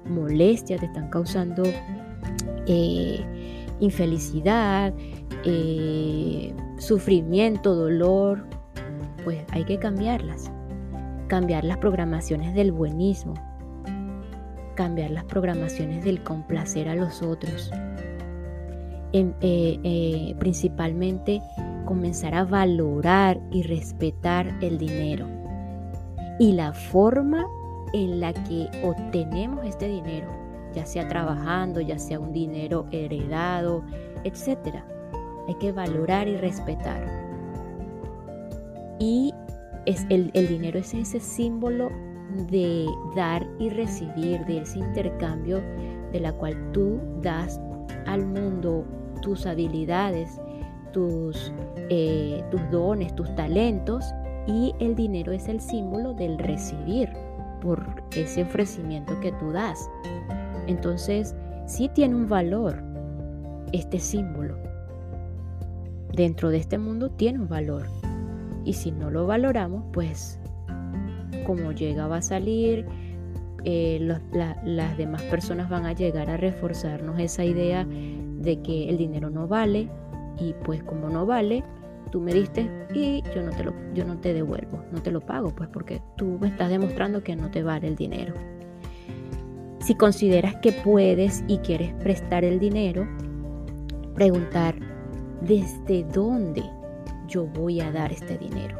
molestia, 0.05 0.77
te 0.77 0.87
están 0.87 1.09
causando 1.09 1.63
eh, 2.65 3.23
infelicidad, 3.79 4.93
eh, 5.43 6.53
sufrimiento, 6.77 7.75
dolor, 7.75 8.45
pues 9.23 9.43
hay 9.51 9.63
que 9.65 9.77
cambiarlas. 9.77 10.51
Cambiar 11.27 11.63
las 11.63 11.77
programaciones 11.77 12.53
del 12.55 12.71
buenismo, 12.71 13.33
cambiar 14.75 15.11
las 15.11 15.25
programaciones 15.25 16.05
del 16.05 16.23
complacer 16.23 16.87
a 16.87 16.95
los 16.95 17.21
otros. 17.21 17.71
Eh, 19.13 19.79
eh, 19.83 20.35
principalmente 20.37 21.41
comenzar 21.85 22.35
a 22.35 22.43
valorar 22.43 23.39
y 23.51 23.63
respetar 23.63 24.53
el 24.61 24.77
dinero. 24.77 25.25
Y 26.39 26.51
la 26.51 26.73
forma 26.73 27.47
en 27.93 28.19
la 28.19 28.33
que 28.33 28.67
obtenemos 28.83 29.65
este 29.65 29.87
dinero, 29.87 30.27
ya 30.77 30.85
sea 30.85 31.07
trabajando, 31.07 31.81
ya 31.81 31.97
sea 31.97 32.19
un 32.19 32.31
dinero 32.31 32.85
heredado, 32.91 33.83
etc. 34.23 34.83
Hay 35.47 35.55
que 35.55 35.71
valorar 35.71 36.27
y 36.27 36.37
respetar. 36.37 37.03
Y 38.99 39.33
es 39.87 40.05
el, 40.09 40.31
dinero 40.31 40.77
es 40.77 40.93
ese 40.93 41.19
símbolo 41.19 41.89
de 42.51 42.85
dar 43.15 43.47
y 43.57 43.69
recibir, 43.69 44.45
de 44.45 44.59
ese 44.59 44.77
intercambio 44.77 45.63
de 46.11 46.19
la 46.19 46.31
cual 46.31 46.55
tú 46.73 46.99
das 47.23 47.59
al 48.05 48.27
mundo 48.27 48.85
tus 49.23 49.47
habilidades, 49.47 50.39
tus, 50.93 51.51
eh, 51.89 52.43
tus 52.51 52.61
dones, 52.69 53.15
tus 53.15 53.33
talentos 53.35 54.05
y 54.45 54.75
el 54.79 54.95
dinero 54.95 55.31
es 55.31 55.47
el 55.47 55.59
símbolo 55.59 56.13
del 56.13 56.37
recibir 56.37 57.09
por 57.61 58.03
ese 58.15 58.43
ofrecimiento 58.43 59.19
que 59.21 59.31
tú 59.31 59.51
das. 59.51 59.89
Entonces, 60.67 61.35
sí 61.65 61.89
tiene 61.89 62.15
un 62.15 62.27
valor 62.27 62.83
este 63.73 63.99
símbolo. 63.99 64.57
Dentro 66.13 66.49
de 66.49 66.57
este 66.57 66.77
mundo 66.77 67.09
tiene 67.09 67.39
un 67.39 67.47
valor. 67.47 67.87
Y 68.63 68.73
si 68.73 68.91
no 68.91 69.09
lo 69.09 69.25
valoramos, 69.25 69.83
pues 69.93 70.39
como 71.45 71.71
llega 71.71 72.07
va 72.07 72.17
a 72.17 72.21
salir, 72.21 72.85
eh, 73.63 73.99
las 74.01 74.97
demás 74.97 75.21
personas 75.23 75.69
van 75.69 75.85
a 75.85 75.93
llegar 75.93 76.29
a 76.29 76.37
reforzarnos 76.37 77.19
esa 77.19 77.43
idea 77.43 77.85
de 77.85 78.61
que 78.61 78.89
el 78.89 78.97
dinero 78.97 79.29
no 79.29 79.47
vale 79.47 79.89
y 80.39 80.53
pues 80.63 80.83
como 80.83 81.09
no 81.09 81.25
vale, 81.25 81.63
tú 82.11 82.21
me 82.21 82.33
diste 82.33 82.69
y 82.93 83.23
yo 83.33 83.43
no 83.43 83.51
te 83.51 83.63
lo 83.63 83.73
yo 83.93 84.05
no 84.05 84.17
te 84.17 84.33
devuelvo, 84.33 84.83
no 84.91 85.01
te 85.01 85.11
lo 85.11 85.21
pago, 85.21 85.53
pues 85.55 85.69
porque 85.69 86.01
tú 86.15 86.37
me 86.39 86.47
estás 86.47 86.69
demostrando 86.69 87.23
que 87.23 87.35
no 87.35 87.49
te 87.49 87.63
vale 87.63 87.87
el 87.87 87.95
dinero. 87.95 88.33
Si 89.87 89.95
consideras 89.95 90.57
que 90.57 90.73
puedes 90.73 91.45
y 91.47 91.59
quieres 91.59 91.93
prestar 91.93 92.43
el 92.43 92.59
dinero, 92.59 93.07
preguntar 94.15 94.75
desde 95.39 96.03
dónde 96.03 96.61
yo 97.29 97.45
voy 97.45 97.79
a 97.79 97.89
dar 97.89 98.11
este 98.11 98.37
dinero, 98.37 98.77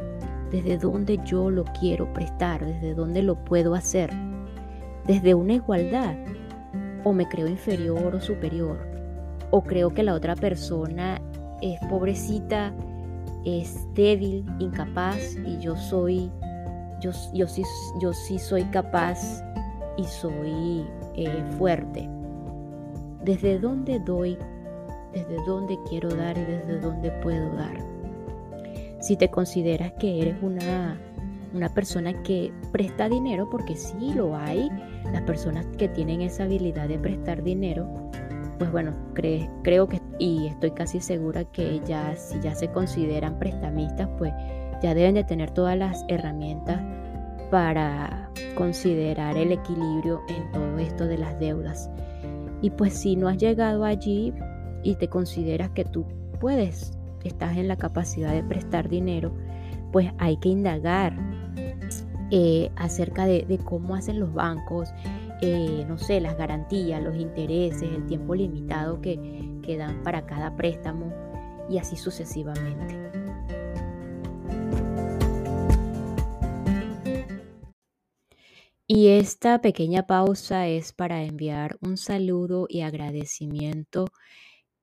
desde 0.50 0.76
dónde 0.76 1.18
yo 1.24 1.48
lo 1.48 1.64
quiero 1.80 2.12
prestar, 2.12 2.62
desde 2.62 2.92
dónde 2.92 3.22
lo 3.22 3.42
puedo 3.42 3.74
hacer, 3.74 4.10
desde 5.06 5.34
una 5.34 5.54
igualdad 5.54 6.14
o 7.04 7.14
me 7.14 7.26
creo 7.26 7.48
inferior 7.48 8.14
o 8.14 8.20
superior 8.20 8.76
o 9.50 9.62
creo 9.62 9.94
que 9.94 10.02
la 10.02 10.12
otra 10.12 10.36
persona 10.36 11.22
es 11.62 11.80
pobrecita, 11.88 12.74
es 13.46 13.78
débil, 13.94 14.44
incapaz 14.58 15.36
y 15.46 15.58
yo 15.58 15.74
soy, 15.74 16.30
yo, 17.00 17.12
yo, 17.32 17.48
sí, 17.48 17.62
yo 17.98 18.12
sí 18.12 18.38
soy 18.38 18.64
capaz 18.64 19.42
y 19.96 20.04
soy 20.04 20.84
eh, 21.26 21.44
fuerte. 21.58 22.08
¿Desde 23.24 23.58
dónde 23.58 23.98
doy? 23.98 24.38
¿Desde 25.12 25.36
dónde 25.46 25.78
quiero 25.88 26.08
dar 26.10 26.36
y 26.36 26.42
desde 26.42 26.80
dónde 26.80 27.10
puedo 27.22 27.54
dar? 27.56 27.76
Si 29.00 29.16
te 29.16 29.28
consideras 29.28 29.92
que 29.94 30.20
eres 30.22 30.36
una, 30.42 30.98
una 31.54 31.68
persona 31.68 32.22
que 32.22 32.52
presta 32.72 33.08
dinero, 33.08 33.48
porque 33.50 33.76
sí 33.76 34.12
lo 34.14 34.36
hay, 34.36 34.70
las 35.12 35.22
personas 35.22 35.66
que 35.78 35.88
tienen 35.88 36.20
esa 36.20 36.44
habilidad 36.44 36.88
de 36.88 36.98
prestar 36.98 37.42
dinero, 37.42 37.88
pues 38.58 38.70
bueno, 38.72 38.92
creo 39.14 39.88
que 39.88 40.00
y 40.18 40.46
estoy 40.46 40.72
casi 40.72 41.00
segura 41.00 41.44
que 41.44 41.80
ya 41.86 42.16
si 42.16 42.40
ya 42.40 42.54
se 42.54 42.68
consideran 42.68 43.38
prestamistas, 43.38 44.08
pues 44.18 44.32
ya 44.82 44.94
deben 44.94 45.14
de 45.14 45.24
tener 45.24 45.50
todas 45.50 45.76
las 45.76 46.04
herramientas 46.08 46.80
para 47.50 48.30
considerar 48.54 49.36
el 49.36 49.52
equilibrio 49.52 50.22
en 50.28 50.50
todo 50.52 50.78
esto 50.78 51.06
de 51.06 51.18
las 51.18 51.38
deudas. 51.38 51.90
Y 52.60 52.70
pues 52.70 52.94
si 52.94 53.16
no 53.16 53.28
has 53.28 53.38
llegado 53.38 53.84
allí 53.84 54.34
y 54.82 54.96
te 54.96 55.08
consideras 55.08 55.70
que 55.70 55.84
tú 55.84 56.06
puedes, 56.40 56.92
estás 57.24 57.56
en 57.56 57.68
la 57.68 57.76
capacidad 57.76 58.32
de 58.32 58.42
prestar 58.42 58.88
dinero, 58.88 59.32
pues 59.92 60.10
hay 60.18 60.36
que 60.38 60.48
indagar 60.48 61.14
eh, 62.30 62.70
acerca 62.76 63.26
de, 63.26 63.58
cómo 63.64 63.94
hacen 63.94 64.20
los 64.20 64.32
bancos, 64.34 64.90
eh, 65.40 65.84
no 65.88 65.98
sé, 65.98 66.20
las 66.20 66.36
garantías, 66.36 67.02
los 67.02 67.16
intereses, 67.16 67.82
el 67.82 68.06
tiempo 68.06 68.34
limitado 68.34 69.00
que, 69.00 69.60
que 69.62 69.76
dan 69.76 70.02
para 70.02 70.26
cada 70.26 70.56
préstamo, 70.56 71.12
y 71.70 71.78
así 71.78 71.96
sucesivamente. 71.96 73.07
Y 78.90 79.08
esta 79.08 79.60
pequeña 79.60 80.06
pausa 80.06 80.66
es 80.66 80.94
para 80.94 81.22
enviar 81.22 81.76
un 81.82 81.98
saludo 81.98 82.64
y 82.70 82.80
agradecimiento 82.80 84.06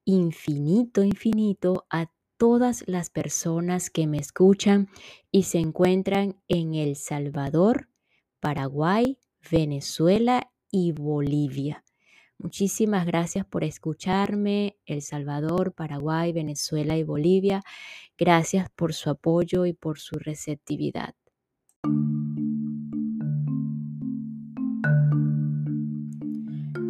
infinito, 0.06 1.04
infinito 1.04 1.88
a 1.90 2.12
todas 2.38 2.84
las 2.88 3.10
personas 3.10 3.90
que 3.90 4.06
me 4.06 4.20
escuchan 4.20 4.90
y 5.32 5.42
se 5.44 5.58
encuentran 5.58 6.40
en 6.48 6.76
El 6.76 6.98
Salvador, 6.98 7.90
Paraguay, 8.40 9.18
Venezuela 9.50 10.52
y 10.70 10.92
Bolivia. 10.92 11.84
Muchísimas 12.38 13.08
gracias 13.08 13.44
por 13.48 13.64
escucharme, 13.64 14.78
El 14.86 15.02
Salvador, 15.02 15.74
Paraguay, 15.74 16.32
Venezuela 16.32 16.96
y 16.96 17.02
Bolivia. 17.02 17.64
Gracias 18.20 18.70
por 18.70 18.94
su 18.94 19.10
apoyo 19.10 19.66
y 19.66 19.74
por 19.74 19.98
su 19.98 20.20
receptividad. 20.20 21.16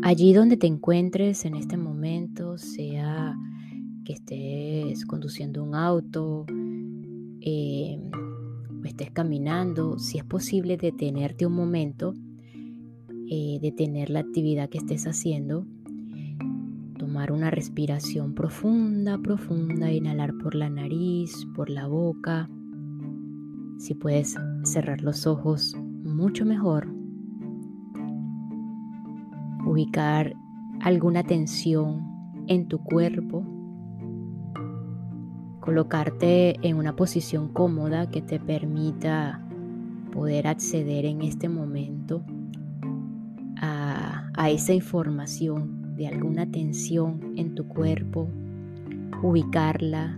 Allí 0.06 0.34
donde 0.34 0.56
te 0.56 0.68
encuentres 0.68 1.46
en 1.46 1.56
este 1.56 1.78
momento, 1.78 2.60
sea 2.60 3.36
que 4.06 4.14
estés 4.14 5.04
conduciendo 5.04 5.64
un 5.64 5.74
auto 5.74 6.46
eh, 7.42 7.98
o 8.14 8.86
estés 8.86 9.10
caminando, 9.10 9.98
si 9.98 10.20
es 10.20 10.24
posible 10.24 10.78
detenerte 10.78 11.48
un 11.48 11.54
momento 11.54 12.14
eh, 13.32 13.58
detener 13.64 14.12
la 14.12 14.20
actividad 14.20 14.70
que 14.70 14.78
estés 14.78 15.08
haciendo, 15.08 15.66
tomar 17.00 17.32
una 17.32 17.50
respiración 17.50 18.36
profunda, 18.36 19.18
profunda, 19.18 19.92
inhalar 19.92 20.36
por 20.38 20.54
la 20.54 20.70
nariz, 20.70 21.48
por 21.56 21.72
la 21.72 21.88
boca. 21.88 22.48
Si 23.80 23.96
puedes 23.96 24.36
cerrar 24.66 25.02
los 25.02 25.26
ojos, 25.26 25.76
mucho 26.04 26.46
mejor. 26.46 26.95
Ubicar 29.76 30.34
alguna 30.80 31.22
tensión 31.24 32.02
en 32.48 32.70
tu 32.70 32.82
cuerpo. 32.82 33.44
Colocarte 35.60 36.56
en 36.66 36.78
una 36.78 36.96
posición 36.96 37.50
cómoda 37.50 38.10
que 38.10 38.22
te 38.22 38.40
permita 38.40 39.46
poder 40.14 40.48
acceder 40.48 41.04
en 41.04 41.24
este 41.24 41.50
momento 41.50 42.24
a, 43.58 44.32
esa 44.50 44.74
información 44.74 45.98
de 45.98 46.08
alguna 46.08 46.50
tensión 46.50 47.34
en 47.36 47.54
tu 47.54 47.68
cuerpo, 47.68 48.30
ubicarla 49.24 50.18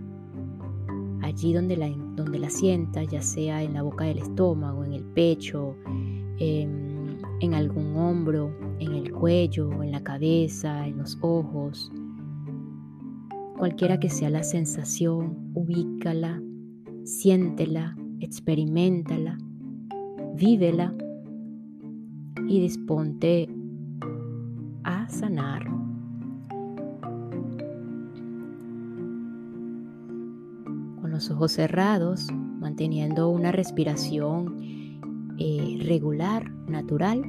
allí 1.22 1.52
donde 1.52 1.76
la, 1.76 1.88
donde 2.14 2.38
la 2.38 2.50
sientas, 2.50 3.08
ya 3.08 3.22
sea 3.22 3.64
en 3.64 3.74
la 3.74 3.82
boca 3.82 4.04
del 4.04 4.18
estómago, 4.18 4.84
en 4.84 4.92
el 4.92 5.02
pecho, 5.02 5.74
en, 6.38 7.18
en 7.40 7.54
algún 7.54 7.96
hombro, 7.96 8.67
en 8.78 8.94
el 8.94 9.12
cuello, 9.12 9.82
en 9.82 9.92
la 9.92 10.02
cabeza, 10.02 10.86
en 10.86 10.98
los 10.98 11.18
ojos. 11.20 11.90
Cualquiera 13.56 13.98
que 13.98 14.08
sea 14.08 14.30
la 14.30 14.42
sensación, 14.42 15.50
ubícala, 15.54 16.40
siéntela, 17.04 17.96
experimentala, 18.20 19.38
vívela 20.34 20.94
y 22.46 22.60
disponte 22.60 23.48
a 24.84 25.08
sanar. 25.08 25.64
Con 31.00 31.10
los 31.10 31.30
ojos 31.30 31.52
cerrados, 31.52 32.28
manteniendo 32.60 33.28
una 33.28 33.50
respiración 33.50 34.56
eh, 35.38 35.78
regular, 35.84 36.50
natural, 36.68 37.22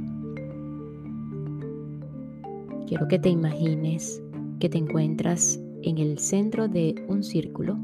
quiero 2.89 3.07
que 3.07 3.19
te 3.19 3.29
imagines 3.29 4.19
que 4.59 4.67
te 4.67 4.79
encuentras 4.79 5.61
en 5.83 5.99
el 5.99 6.17
centro 6.17 6.67
de 6.67 6.95
un 7.07 7.23
círculo, 7.23 7.77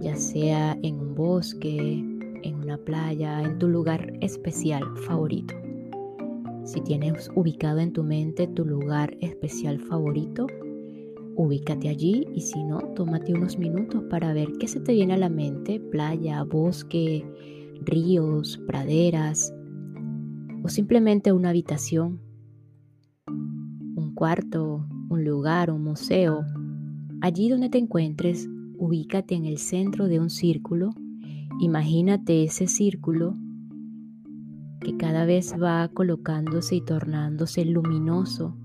ya 0.00 0.14
sea 0.14 0.78
en 0.84 1.00
un 1.00 1.16
bosque, 1.16 1.94
en 2.44 2.54
una 2.54 2.78
playa, 2.78 3.42
en 3.42 3.58
tu 3.58 3.66
lugar 3.66 4.12
especial 4.20 4.84
favorito. 4.98 5.52
Si 6.62 6.80
tienes 6.82 7.28
ubicado 7.34 7.80
en 7.80 7.92
tu 7.92 8.04
mente 8.04 8.46
tu 8.46 8.64
lugar 8.64 9.16
especial 9.20 9.80
favorito, 9.80 10.46
ubícate 11.34 11.88
allí 11.88 12.24
y 12.36 12.42
si 12.42 12.62
no, 12.62 12.78
tómate 12.94 13.34
unos 13.34 13.58
minutos 13.58 14.04
para 14.08 14.32
ver 14.32 14.52
qué 14.60 14.68
se 14.68 14.78
te 14.78 14.92
viene 14.92 15.14
a 15.14 15.18
la 15.18 15.28
mente, 15.28 15.80
playa, 15.80 16.44
bosque, 16.44 17.26
ríos, 17.80 18.58
praderas 18.64 19.52
o 20.62 20.68
simplemente 20.68 21.32
una 21.32 21.48
habitación, 21.48 22.27
cuarto, 24.18 24.84
un 25.08 25.24
lugar, 25.24 25.70
un 25.70 25.84
museo. 25.84 26.44
Allí 27.20 27.48
donde 27.48 27.68
te 27.68 27.78
encuentres, 27.78 28.48
ubícate 28.76 29.36
en 29.36 29.44
el 29.44 29.58
centro 29.58 30.08
de 30.08 30.18
un 30.18 30.28
círculo 30.28 30.90
Imagínate 31.60 32.44
ese 32.44 32.68
círculo 32.68 33.36
que 34.80 34.96
cada 34.96 35.24
vez 35.24 35.56
va 35.60 35.88
colocándose 35.88 36.76
y 36.76 36.80
tornándose 36.80 37.64
luminoso, 37.64 38.56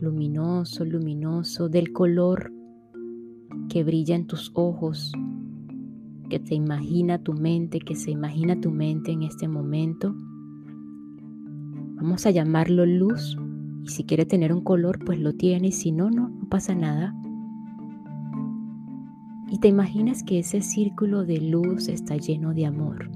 luminoso, 0.00 0.84
luminoso, 0.84 1.68
del 1.68 1.92
color 1.92 2.52
que 3.68 3.82
brilla 3.82 4.14
en 4.14 4.28
tus 4.28 4.52
ojos, 4.54 5.10
que 6.30 6.38
te 6.38 6.54
imagina 6.54 7.18
tu 7.18 7.32
mente, 7.32 7.80
que 7.80 7.96
se 7.96 8.12
imagina 8.12 8.60
tu 8.60 8.70
mente 8.70 9.10
en 9.10 9.24
este 9.24 9.48
momento. 9.48 10.14
Vamos 11.96 12.26
a 12.26 12.30
llamarlo 12.30 12.86
luz 12.86 13.36
y 13.88 13.90
si 13.90 14.04
quiere 14.04 14.26
tener 14.26 14.52
un 14.52 14.60
color, 14.60 15.02
pues 15.02 15.18
lo 15.18 15.32
tiene 15.32 15.68
y 15.68 15.72
si 15.72 15.92
no, 15.92 16.10
no, 16.10 16.28
no 16.28 16.46
pasa 16.50 16.74
nada. 16.74 17.14
Y 19.48 19.60
te 19.60 19.68
imaginas 19.68 20.22
que 20.22 20.40
ese 20.40 20.60
círculo 20.60 21.24
de 21.24 21.40
luz 21.40 21.88
está 21.88 22.18
lleno 22.18 22.52
de 22.52 22.66
amor. 22.66 23.10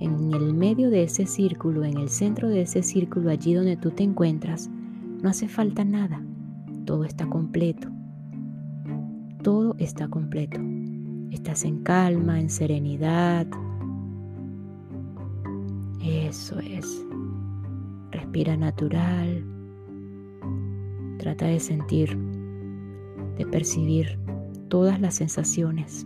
En 0.00 0.32
el 0.34 0.54
medio 0.54 0.90
de 0.90 1.04
ese 1.04 1.24
círculo, 1.24 1.84
en 1.84 1.98
el 1.98 2.08
centro 2.08 2.48
de 2.48 2.62
ese 2.62 2.82
círculo, 2.82 3.30
allí 3.30 3.54
donde 3.54 3.76
tú 3.76 3.92
te 3.92 4.02
encuentras, 4.02 4.68
no 5.22 5.28
hace 5.28 5.46
falta 5.46 5.84
nada. 5.84 6.20
Todo 6.84 7.04
está 7.04 7.28
completo. 7.28 7.88
Todo 9.44 9.76
está 9.78 10.08
completo. 10.08 10.60
Estás 11.30 11.64
en 11.64 11.84
calma, 11.84 12.40
en 12.40 12.50
serenidad. 12.50 13.46
Eso 16.02 16.58
es. 16.58 17.03
Respira 18.34 18.56
natural. 18.56 19.44
Trata 21.18 21.46
de 21.46 21.60
sentir, 21.60 22.18
de 23.38 23.46
percibir 23.46 24.18
todas 24.66 25.00
las 25.00 25.14
sensaciones 25.14 26.04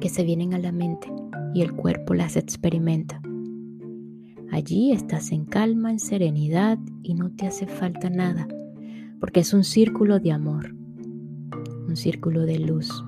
que 0.00 0.08
se 0.08 0.24
vienen 0.24 0.54
a 0.54 0.58
la 0.58 0.72
mente 0.72 1.12
y 1.52 1.60
el 1.60 1.74
cuerpo 1.74 2.14
las 2.14 2.38
experimenta. 2.38 3.20
Allí 4.50 4.92
estás 4.92 5.30
en 5.30 5.44
calma, 5.44 5.90
en 5.90 5.98
serenidad 5.98 6.78
y 7.02 7.12
no 7.12 7.30
te 7.32 7.46
hace 7.46 7.66
falta 7.66 8.08
nada, 8.08 8.48
porque 9.20 9.40
es 9.40 9.52
un 9.52 9.64
círculo 9.64 10.20
de 10.20 10.32
amor, 10.32 10.74
un 11.86 11.96
círculo 11.96 12.46
de 12.46 12.58
luz. 12.58 13.04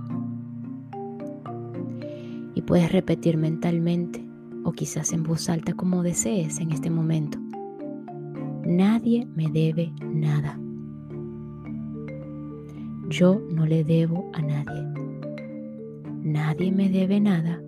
Y 2.55 2.61
puedes 2.61 2.93
repetir 2.93 3.39
mentalmente 3.39 4.23
o 4.65 4.73
quizás 4.73 5.15
en 5.15 5.23
voz 5.23 5.49
alta 5.49 5.73
como 5.73 6.03
desees 6.03 6.61
en 6.61 6.71
este 6.73 6.91
momento. 6.91 7.39
Nadie 8.71 9.27
me 9.35 9.49
debe 9.51 9.93
nada. 10.01 10.57
Yo 13.09 13.43
no 13.51 13.67
le 13.67 13.83
debo 13.83 14.31
a 14.33 14.41
nadie. 14.41 14.87
Nadie 16.23 16.71
me 16.71 16.89
debe 16.89 17.19
nada. 17.19 17.61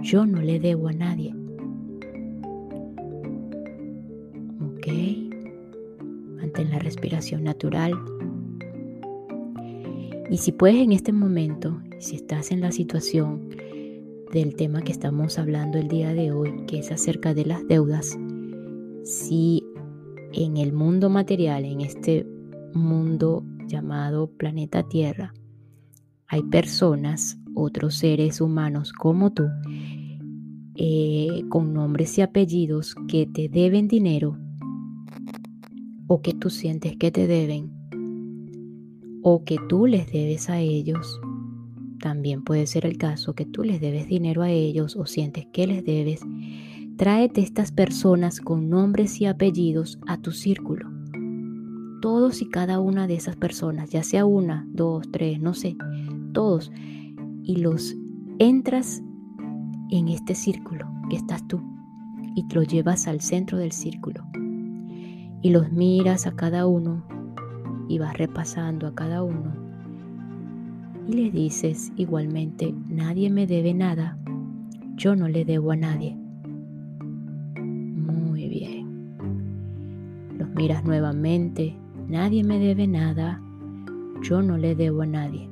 Yo 0.00 0.26
no 0.26 0.40
le 0.40 0.60
debo 0.60 0.86
a 0.86 0.92
nadie. 0.92 1.34
Ok. 4.60 4.86
Mantén 6.36 6.70
la 6.70 6.78
respiración 6.78 7.42
natural. 7.42 7.94
Y 10.30 10.36
si 10.36 10.52
puedes 10.52 10.80
en 10.80 10.92
este 10.92 11.12
momento, 11.12 11.82
si 11.98 12.14
estás 12.14 12.52
en 12.52 12.60
la 12.60 12.70
situación 12.70 13.48
del 14.32 14.54
tema 14.54 14.82
que 14.82 14.92
estamos 14.92 15.36
hablando 15.36 15.78
el 15.78 15.88
día 15.88 16.14
de 16.14 16.30
hoy, 16.30 16.54
que 16.68 16.78
es 16.78 16.92
acerca 16.92 17.34
de 17.34 17.44
las 17.44 17.66
deudas, 17.66 18.16
si 19.02 19.64
en 20.32 20.56
el 20.56 20.72
mundo 20.72 21.08
material, 21.10 21.64
en 21.64 21.80
este 21.80 22.26
mundo 22.74 23.44
llamado 23.66 24.30
planeta 24.30 24.88
Tierra, 24.88 25.34
hay 26.26 26.42
personas, 26.42 27.38
otros 27.54 27.94
seres 27.96 28.40
humanos 28.40 28.92
como 28.92 29.32
tú, 29.32 29.44
eh, 30.74 31.42
con 31.48 31.72
nombres 31.72 32.18
y 32.18 32.22
apellidos 32.22 32.94
que 33.08 33.26
te 33.26 33.48
deben 33.48 33.88
dinero 33.88 34.38
o 36.06 36.22
que 36.22 36.34
tú 36.34 36.50
sientes 36.50 36.96
que 36.96 37.10
te 37.10 37.26
deben 37.26 37.72
o 39.22 39.44
que 39.44 39.56
tú 39.68 39.86
les 39.86 40.10
debes 40.12 40.50
a 40.50 40.60
ellos. 40.60 41.20
También 42.00 42.44
puede 42.44 42.66
ser 42.66 42.86
el 42.86 42.96
caso 42.96 43.34
que 43.34 43.44
tú 43.44 43.64
les 43.64 43.80
debes 43.80 44.06
dinero 44.06 44.42
a 44.42 44.50
ellos 44.50 44.96
o 44.96 45.06
sientes 45.06 45.46
que 45.52 45.66
les 45.66 45.84
debes. 45.84 46.20
Tráete 46.98 47.42
estas 47.42 47.70
personas 47.70 48.40
con 48.40 48.68
nombres 48.70 49.20
y 49.20 49.26
apellidos 49.26 50.00
a 50.08 50.18
tu 50.18 50.32
círculo. 50.32 50.90
Todos 52.02 52.42
y 52.42 52.48
cada 52.48 52.80
una 52.80 53.06
de 53.06 53.14
esas 53.14 53.36
personas, 53.36 53.90
ya 53.90 54.02
sea 54.02 54.26
una, 54.26 54.66
dos, 54.72 55.08
tres, 55.12 55.40
no 55.40 55.54
sé, 55.54 55.76
todos. 56.32 56.72
Y 57.44 57.58
los 57.58 57.94
entras 58.40 59.00
en 59.90 60.08
este 60.08 60.34
círculo 60.34 60.90
que 61.08 61.14
estás 61.14 61.46
tú 61.46 61.62
y 62.34 62.48
te 62.48 62.56
lo 62.56 62.64
llevas 62.64 63.06
al 63.06 63.20
centro 63.20 63.58
del 63.58 63.70
círculo. 63.70 64.24
Y 65.40 65.50
los 65.50 65.70
miras 65.70 66.26
a 66.26 66.32
cada 66.32 66.66
uno 66.66 67.04
y 67.88 68.00
vas 68.00 68.18
repasando 68.18 68.88
a 68.88 68.94
cada 68.96 69.22
uno. 69.22 69.54
Y 71.06 71.12
le 71.12 71.30
dices 71.30 71.92
igualmente, 71.94 72.74
nadie 72.88 73.30
me 73.30 73.46
debe 73.46 73.72
nada, 73.72 74.18
yo 74.96 75.14
no 75.14 75.28
le 75.28 75.44
debo 75.44 75.70
a 75.70 75.76
nadie. 75.76 76.17
Miras 80.58 80.84
nuevamente, 80.84 81.76
nadie 82.08 82.42
me 82.42 82.58
debe 82.58 82.88
nada, 82.88 83.40
yo 84.22 84.42
no 84.42 84.58
le 84.58 84.74
debo 84.74 85.02
a 85.02 85.06
nadie. 85.06 85.48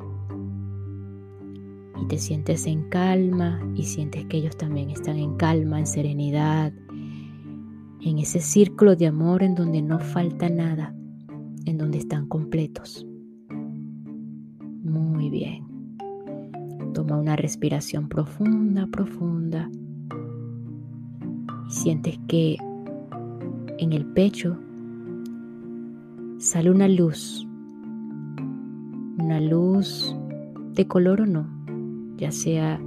Y 2.03 2.07
te 2.09 2.19
sientes 2.19 2.67
en 2.67 2.89
calma 2.89 3.61
y 3.77 3.85
sientes 3.85 4.25
que 4.25 4.39
ellos 4.39 4.57
también 4.57 4.91
están 4.91 5.17
en 5.19 5.37
calma, 5.37 5.79
en 5.79 5.87
serenidad, 5.87 6.73
en 8.01 8.19
ese 8.19 8.41
círculo 8.41 8.97
de 8.97 9.07
amor 9.07 9.45
en 9.45 9.55
donde 9.55 9.81
no 9.81 10.01
falta 10.01 10.49
nada 10.49 10.93
en 11.67 11.79
donde 11.79 11.99
están 11.99 12.27
completos. 12.27 13.07
Muy 14.83 15.31
bien. 15.31 15.65
Toma 16.95 17.17
una 17.17 17.37
respiración 17.37 18.09
profunda, 18.09 18.89
profunda. 18.89 19.71
Y 21.69 21.71
sientes 21.71 22.19
que 22.27 22.57
en 23.79 23.93
el 23.93 24.05
pecho 24.07 24.59
sale 26.39 26.71
una 26.71 26.89
luz. 26.89 27.47
Una 29.19 29.41
luz 29.41 30.15
de 30.75 30.87
color 30.87 31.23
o 31.23 31.27
no, 31.27 31.47
ya 32.19 32.31
sea 32.31 32.81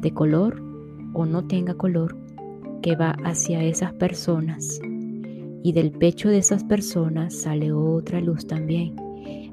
de 0.00 0.12
color 0.12 0.62
o 1.14 1.24
no 1.24 1.46
tenga 1.46 1.74
color, 1.74 2.16
que 2.82 2.94
va 2.94 3.16
hacia 3.24 3.62
esas 3.64 3.92
personas 3.94 4.80
y 5.62 5.72
del 5.72 5.92
pecho 5.92 6.28
de 6.28 6.38
esas 6.38 6.64
personas 6.64 7.34
sale 7.34 7.72
otra 7.72 8.20
luz 8.20 8.46
también. 8.46 8.96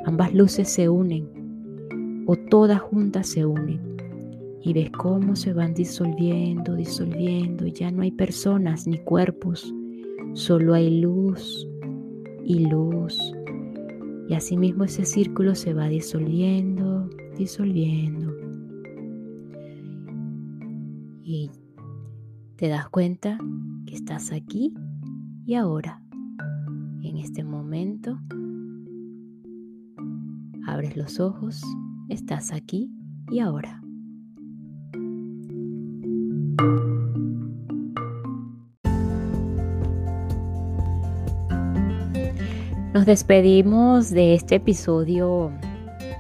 Ambas 0.06 0.34
luces 0.34 0.68
se 0.68 0.90
unen 0.90 2.26
o 2.28 2.36
todas 2.36 2.82
juntas 2.82 3.28
se 3.28 3.46
unen 3.46 3.80
y 4.62 4.74
ves 4.74 4.92
cómo 4.92 5.36
se 5.36 5.54
van 5.54 5.74
disolviendo, 5.74 6.76
disolviendo 6.76 7.68
ya 7.68 7.92
no 7.92 8.02
hay 8.02 8.12
personas 8.12 8.88
ni 8.88 8.98
cuerpos, 8.98 9.74
solo 10.34 10.74
hay 10.74 11.00
luz 11.00 11.69
y 12.50 12.66
luz. 12.66 13.16
Y 14.28 14.34
asimismo 14.34 14.84
ese 14.84 15.06
círculo 15.06 15.54
se 15.54 15.76
va 15.76 15.88
disolviendo, 15.88 17.08
disolviendo. 17.38 18.36
Y 21.24 21.52
te 22.56 22.68
das 22.68 22.90
cuenta 22.90 23.38
que 23.86 23.94
estás 23.94 24.32
aquí 24.32 24.74
y 25.46 25.54
ahora, 25.54 26.02
en 27.04 27.18
este 27.18 27.44
momento, 27.44 28.20
abres 30.66 30.98
los 30.98 31.20
ojos, 31.20 31.62
estás 32.10 32.52
aquí 32.52 32.92
y 33.30 33.40
ahora. 33.40 33.80
Nos 43.00 43.06
despedimos 43.06 44.10
de 44.10 44.34
este 44.34 44.56
episodio 44.56 45.54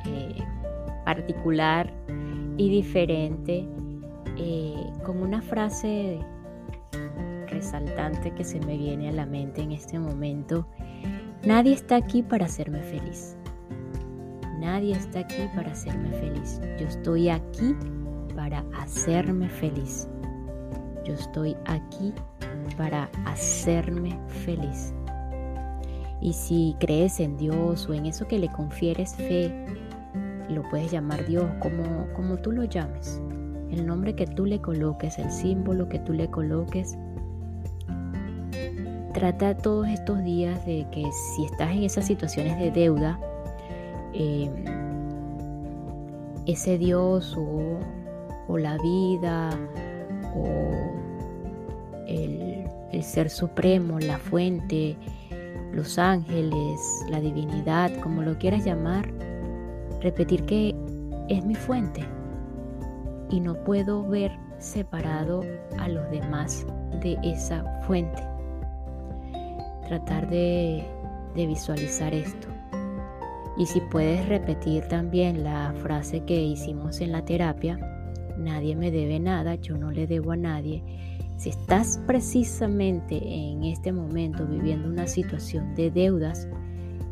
eh, 0.05 0.41
particular 1.03 1.91
y 2.55 2.69
diferente 2.69 3.67
eh, 4.37 4.81
con 5.05 5.21
una 5.21 5.41
frase 5.41 6.19
resaltante 7.47 8.31
que 8.33 8.45
se 8.45 8.61
me 8.61 8.77
viene 8.77 9.09
a 9.09 9.11
la 9.11 9.25
mente 9.25 9.61
en 9.61 9.73
este 9.73 9.99
momento. 9.99 10.67
Nadie 11.43 11.73
está 11.73 11.97
aquí 11.97 12.23
para 12.23 12.45
hacerme 12.45 12.81
feliz. 12.81 13.35
Nadie 14.57 14.93
está 14.93 15.19
aquí 15.19 15.49
para 15.53 15.73
hacerme 15.73 16.13
feliz. 16.13 16.61
Yo 16.79 16.87
estoy 16.87 17.27
aquí 17.27 17.75
para 18.37 18.63
hacerme 18.81 19.49
feliz. 19.49 20.07
Yo 21.03 21.13
estoy 21.13 21.57
aquí 21.65 22.13
para 22.77 23.09
hacerme 23.25 24.17
feliz. 24.45 24.93
Y 26.21 26.33
si 26.33 26.75
crees 26.79 27.19
en 27.19 27.37
Dios 27.37 27.87
o 27.87 27.93
en 27.93 28.05
eso 28.05 28.27
que 28.27 28.39
le 28.39 28.49
confieres 28.49 29.15
fe, 29.15 29.53
lo 30.49 30.63
puedes 30.69 30.91
llamar 30.91 31.25
Dios 31.25 31.45
como, 31.59 32.07
como 32.13 32.37
tú 32.37 32.51
lo 32.51 32.63
llames. 32.63 33.21
El 33.71 33.85
nombre 33.85 34.15
que 34.15 34.25
tú 34.25 34.45
le 34.45 34.59
coloques, 34.59 35.19
el 35.19 35.31
símbolo 35.31 35.87
que 35.87 35.99
tú 35.99 36.13
le 36.13 36.29
coloques, 36.29 36.97
Trata 39.13 39.57
todos 39.57 39.87
estos 39.87 40.23
días 40.23 40.63
de 40.67 40.85
que 40.91 41.03
si 41.35 41.45
estás 41.45 41.71
en 41.71 41.83
esas 41.83 42.05
situaciones 42.05 42.59
de 42.59 42.69
deuda, 42.69 43.19
em, 44.13 44.51
ese 46.45 46.77
Dios 46.77 47.35
o, 47.37 47.79
la 48.57 48.77
vida 48.77 49.49
o 50.35 50.45
el, 52.07 52.65
el 52.91 53.03
ser 53.03 53.29
supremo, 53.29 53.99
la 53.99 54.17
fuente, 54.19 54.95
los 55.73 55.97
ángeles, 55.97 56.79
la 57.09 57.19
divinidad, 57.19 57.91
como 58.01 58.21
lo 58.21 58.37
quieras 58.37 58.65
llamar, 58.65 59.11
repetir 60.01 60.45
que 60.45 60.75
es 61.27 61.45
mi 61.45 61.55
fuente 61.55 62.05
y 63.29 63.39
no 63.39 63.55
puedo 63.63 64.07
ver 64.07 64.31
separado 64.57 65.41
a 65.77 65.87
los 65.87 66.09
demás 66.11 66.65
de 67.01 67.17
esa 67.23 67.63
fuente 67.81 68.21
tratar 69.89 70.29
de, 70.29 70.85
visualizar 71.35 72.13
esto. 72.13 72.47
Y 73.57 73.65
si 73.65 73.81
puedes 73.81 74.27
repetir 74.27 74.87
también 74.87 75.43
la 75.43 75.73
frase 75.81 76.21
que 76.25 76.41
hicimos 76.41 77.01
en 77.01 77.11
la 77.11 77.25
terapia, 77.25 77.79
nadie 78.37 78.75
me 78.75 78.91
debe 78.91 79.19
nada, 79.19 79.55
yo 79.55 79.77
no 79.77 79.91
le 79.91 80.05
debo 80.05 80.33
a 80.33 80.37
nadie. 80.37 80.83
Si 81.39 81.51
estás 81.51 82.01
precisamente 82.05 83.15
en 83.15 83.63
este 83.63 83.93
momento 83.93 84.45
viviendo 84.45 84.89
una 84.89 85.07
situación 85.07 85.73
de 85.73 85.89
deudas 85.89 86.49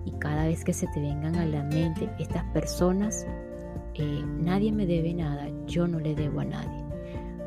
y 0.04 0.12
cada 0.20 0.48
vez 0.48 0.66
que 0.66 0.74
se 0.74 0.86
te 0.88 1.00
vengan 1.00 1.38
a 1.38 1.46
la 1.46 1.63
mente 1.63 2.10
estas 2.20 2.44
personas, 2.52 3.26
eh, 3.94 4.26
nadie 4.42 4.74
me 4.74 4.86
debe 4.86 5.13
nada, 5.13 5.48
yo 5.66 5.88
no 5.88 6.02
le 6.02 6.13
debo 6.13 6.42
a 6.42 6.44
nadie. 6.44 6.84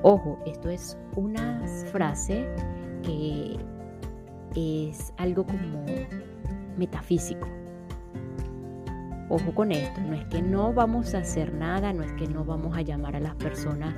Ojo, 0.03 0.39
esto 0.47 0.71
es 0.71 0.97
una 1.17 1.63
frase 1.93 2.49
que 3.03 3.59
es 4.57 5.13
algo 5.19 5.45
como 5.45 5.85
metafísico. 6.79 7.47
Ojo 9.29 9.55
con 9.55 9.71
esto, 9.71 10.01
no 10.01 10.15
es 10.15 10.25
que 10.29 10.41
no 10.41 10.73
vamos 10.73 11.15
a 11.15 11.19
hacer 11.19 11.53
nada, 11.53 11.93
no 11.93 12.05
es 12.05 12.13
que 12.13 12.27
no 12.27 12.43
vamos 12.43 12.75
a 12.75 12.81
llamar 12.81 13.17
a 13.17 13.21
las 13.21 13.35
personas 13.35 13.95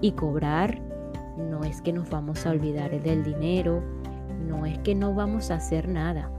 y 0.00 0.12
cobrar, 0.12 0.89
no 1.36 1.64
es 1.64 1.80
que 1.82 1.92
nos 1.92 2.08
vamos 2.10 2.46
a 2.46 2.50
olvidar 2.50 3.00
del 3.02 3.24
dinero, 3.24 3.82
no 4.46 4.66
es 4.66 4.78
que 4.80 4.94
no 4.94 5.14
vamos 5.14 5.50
a 5.50 5.56
hacer 5.56 5.88
nada. 5.88 6.30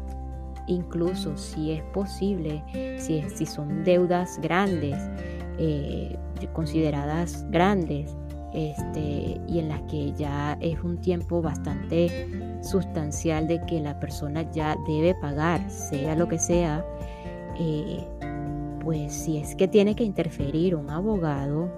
Incluso 0.68 1.38
si 1.38 1.72
es 1.72 1.84
posible, 1.94 2.64
si, 2.98 3.24
si 3.30 3.46
son 3.46 3.84
deudas 3.84 4.40
grandes, 4.42 4.98
eh, 5.58 6.18
consideradas 6.54 7.46
grandes, 7.50 8.16
este, 8.54 9.40
y 9.48 9.60
en 9.60 9.70
las 9.70 9.82
que 9.84 10.12
ya 10.14 10.58
es 10.60 10.82
un 10.84 10.98
tiempo 10.98 11.42
bastante 11.42 12.60
sustancial 12.62 13.48
de 13.48 13.62
que 13.66 13.80
la 13.80 14.00
persona 14.00 14.50
ya 14.52 14.76
debe 14.88 15.16
pagar, 15.16 15.70
sea 15.70 16.16
lo 16.16 16.28
que 16.28 16.38
sea, 16.38 16.86
eh, 17.58 18.06
pues 18.84 19.14
si 19.14 19.38
es 19.38 19.56
que 19.56 19.68
tiene 19.68 19.96
que 19.96 20.04
interferir 20.04 20.76
un 20.76 20.90
abogado, 20.90 21.70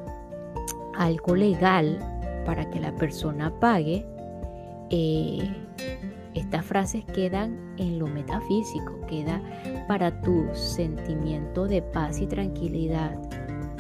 algo 0.96 1.36
legal 1.36 2.00
para 2.46 2.70
que 2.70 2.80
la 2.80 2.96
persona 2.96 3.52
pague, 3.60 4.06
eh, 4.90 5.40
estas 6.34 6.66
frases 6.66 7.06
quedan 7.06 7.76
en 7.78 8.00
lo 8.00 8.08
metafísico, 8.08 9.00
queda 9.08 9.42
para 9.88 10.22
tu 10.22 10.46
sentimiento 10.54 11.68
de 11.68 11.82
paz 11.82 12.20
y 12.20 12.28
tranquilidad 12.28 13.20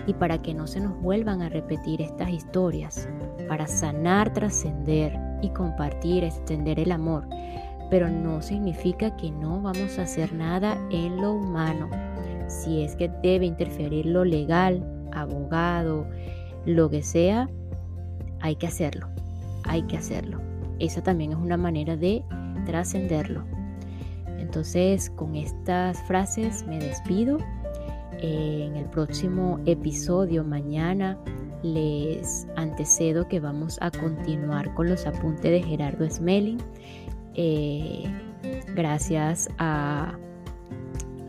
y 0.05 0.13
para 0.13 0.41
que 0.41 0.53
no 0.53 0.67
se 0.67 0.79
nos 0.79 0.99
vuelvan 1.01 1.41
a 1.41 1.49
repetir 1.49 2.01
estas 2.01 2.29
historias, 2.29 3.07
para 3.47 3.67
sanar, 3.67 4.33
trascender 4.33 5.17
y 5.41 5.49
compartir, 5.49 6.23
extender 6.23 6.79
el 6.79 6.91
amor. 6.91 7.27
Pero 7.89 8.09
no 8.09 8.41
significa 8.41 9.15
que 9.15 9.31
no 9.31 9.61
vamos 9.61 9.97
a 9.97 10.03
hacer 10.03 10.33
nada 10.33 10.77
en 10.89 11.17
lo 11.17 11.33
humano. 11.33 11.89
si 12.47 12.83
es 12.83 12.95
que 12.95 13.09
debe 13.23 13.45
interferir 13.45 14.05
lo 14.05 14.25
legal, 14.25 14.83
abogado, 15.11 16.05
lo 16.65 16.89
que 16.89 17.01
sea, 17.01 17.49
hay 18.43 18.57
que 18.57 18.67
hacerlo, 18.67 19.07
hay 19.63 19.83
que 19.83 19.97
hacerlo. 19.97 20.41
Esa 20.77 21.01
también 21.01 21.31
es 21.31 21.37
una 21.37 21.55
manera 21.55 21.95
de 21.95 22.23
trascenderlo. 22.65 23.45
Entonces, 24.37 25.09
con 25.09 25.35
estas 25.35 26.03
frases 26.03 26.65
me 26.67 26.77
despido. 26.77 27.39
en 28.21 28.75
el 28.77 28.85
próximo 28.85 29.59
episodio, 29.65 30.43
mañana, 30.43 31.17
les 31.61 32.47
antecedo 32.55 33.27
que 33.27 33.39
vamos 33.39 33.77
a 33.81 33.91
continuar 33.91 34.73
con 34.75 34.89
los 34.89 35.05
apuntes 35.07 35.51
de 35.51 35.63
Gerardo 35.63 36.09
Smelling. 36.09 36.57
Eh, 37.35 38.03
gracias 38.75 39.49
a, 39.57 40.17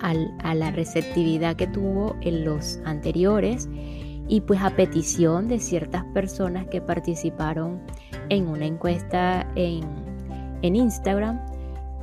a, 0.01 0.55
la 0.55 0.71
receptividad 0.71 1.57
que 1.57 1.67
tuvo 1.67 2.17
en 2.21 2.45
los 2.45 2.79
anteriores 2.85 3.69
y 4.29 4.41
pues 4.41 4.63
a 4.63 4.71
petición 4.71 5.49
de 5.49 5.59
ciertas 5.59 6.05
personas 6.15 6.67
que 6.67 6.81
participaron 6.81 7.81
en 8.29 8.49
una 8.49 8.67
encuesta 8.67 9.47
en, 9.55 9.85
en 10.63 10.77
Instagram, 10.77 11.41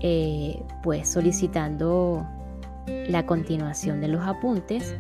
eh, 0.02 0.62
pues 0.84 1.10
solicitando 1.10 2.26
la 3.08 3.26
continuación 3.26 4.02
de 4.02 4.08
los 4.08 4.26
apuntes 4.26 4.96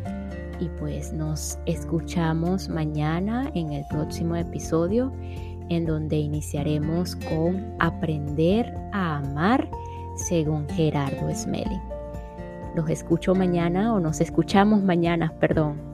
y 0.59 0.69
pues 0.79 1.11
nos 1.11 1.57
escuchamos 1.65 2.69
mañana 2.69 3.51
en 3.55 3.73
el 3.73 3.83
próximo 3.89 4.35
episodio 4.35 5.11
en 5.69 5.85
donde 5.85 6.17
iniciaremos 6.17 7.15
con 7.15 7.75
aprender 7.79 8.71
a 8.91 9.17
amar 9.17 9.69
según 10.15 10.67
Gerardo 10.69 11.33
Smelling. 11.33 11.81
Los 12.75 12.89
escucho 12.89 13.33
mañana 13.33 13.93
o 13.93 13.99
nos 13.99 14.21
escuchamos 14.21 14.83
mañana, 14.83 15.33
perdón. 15.39 15.90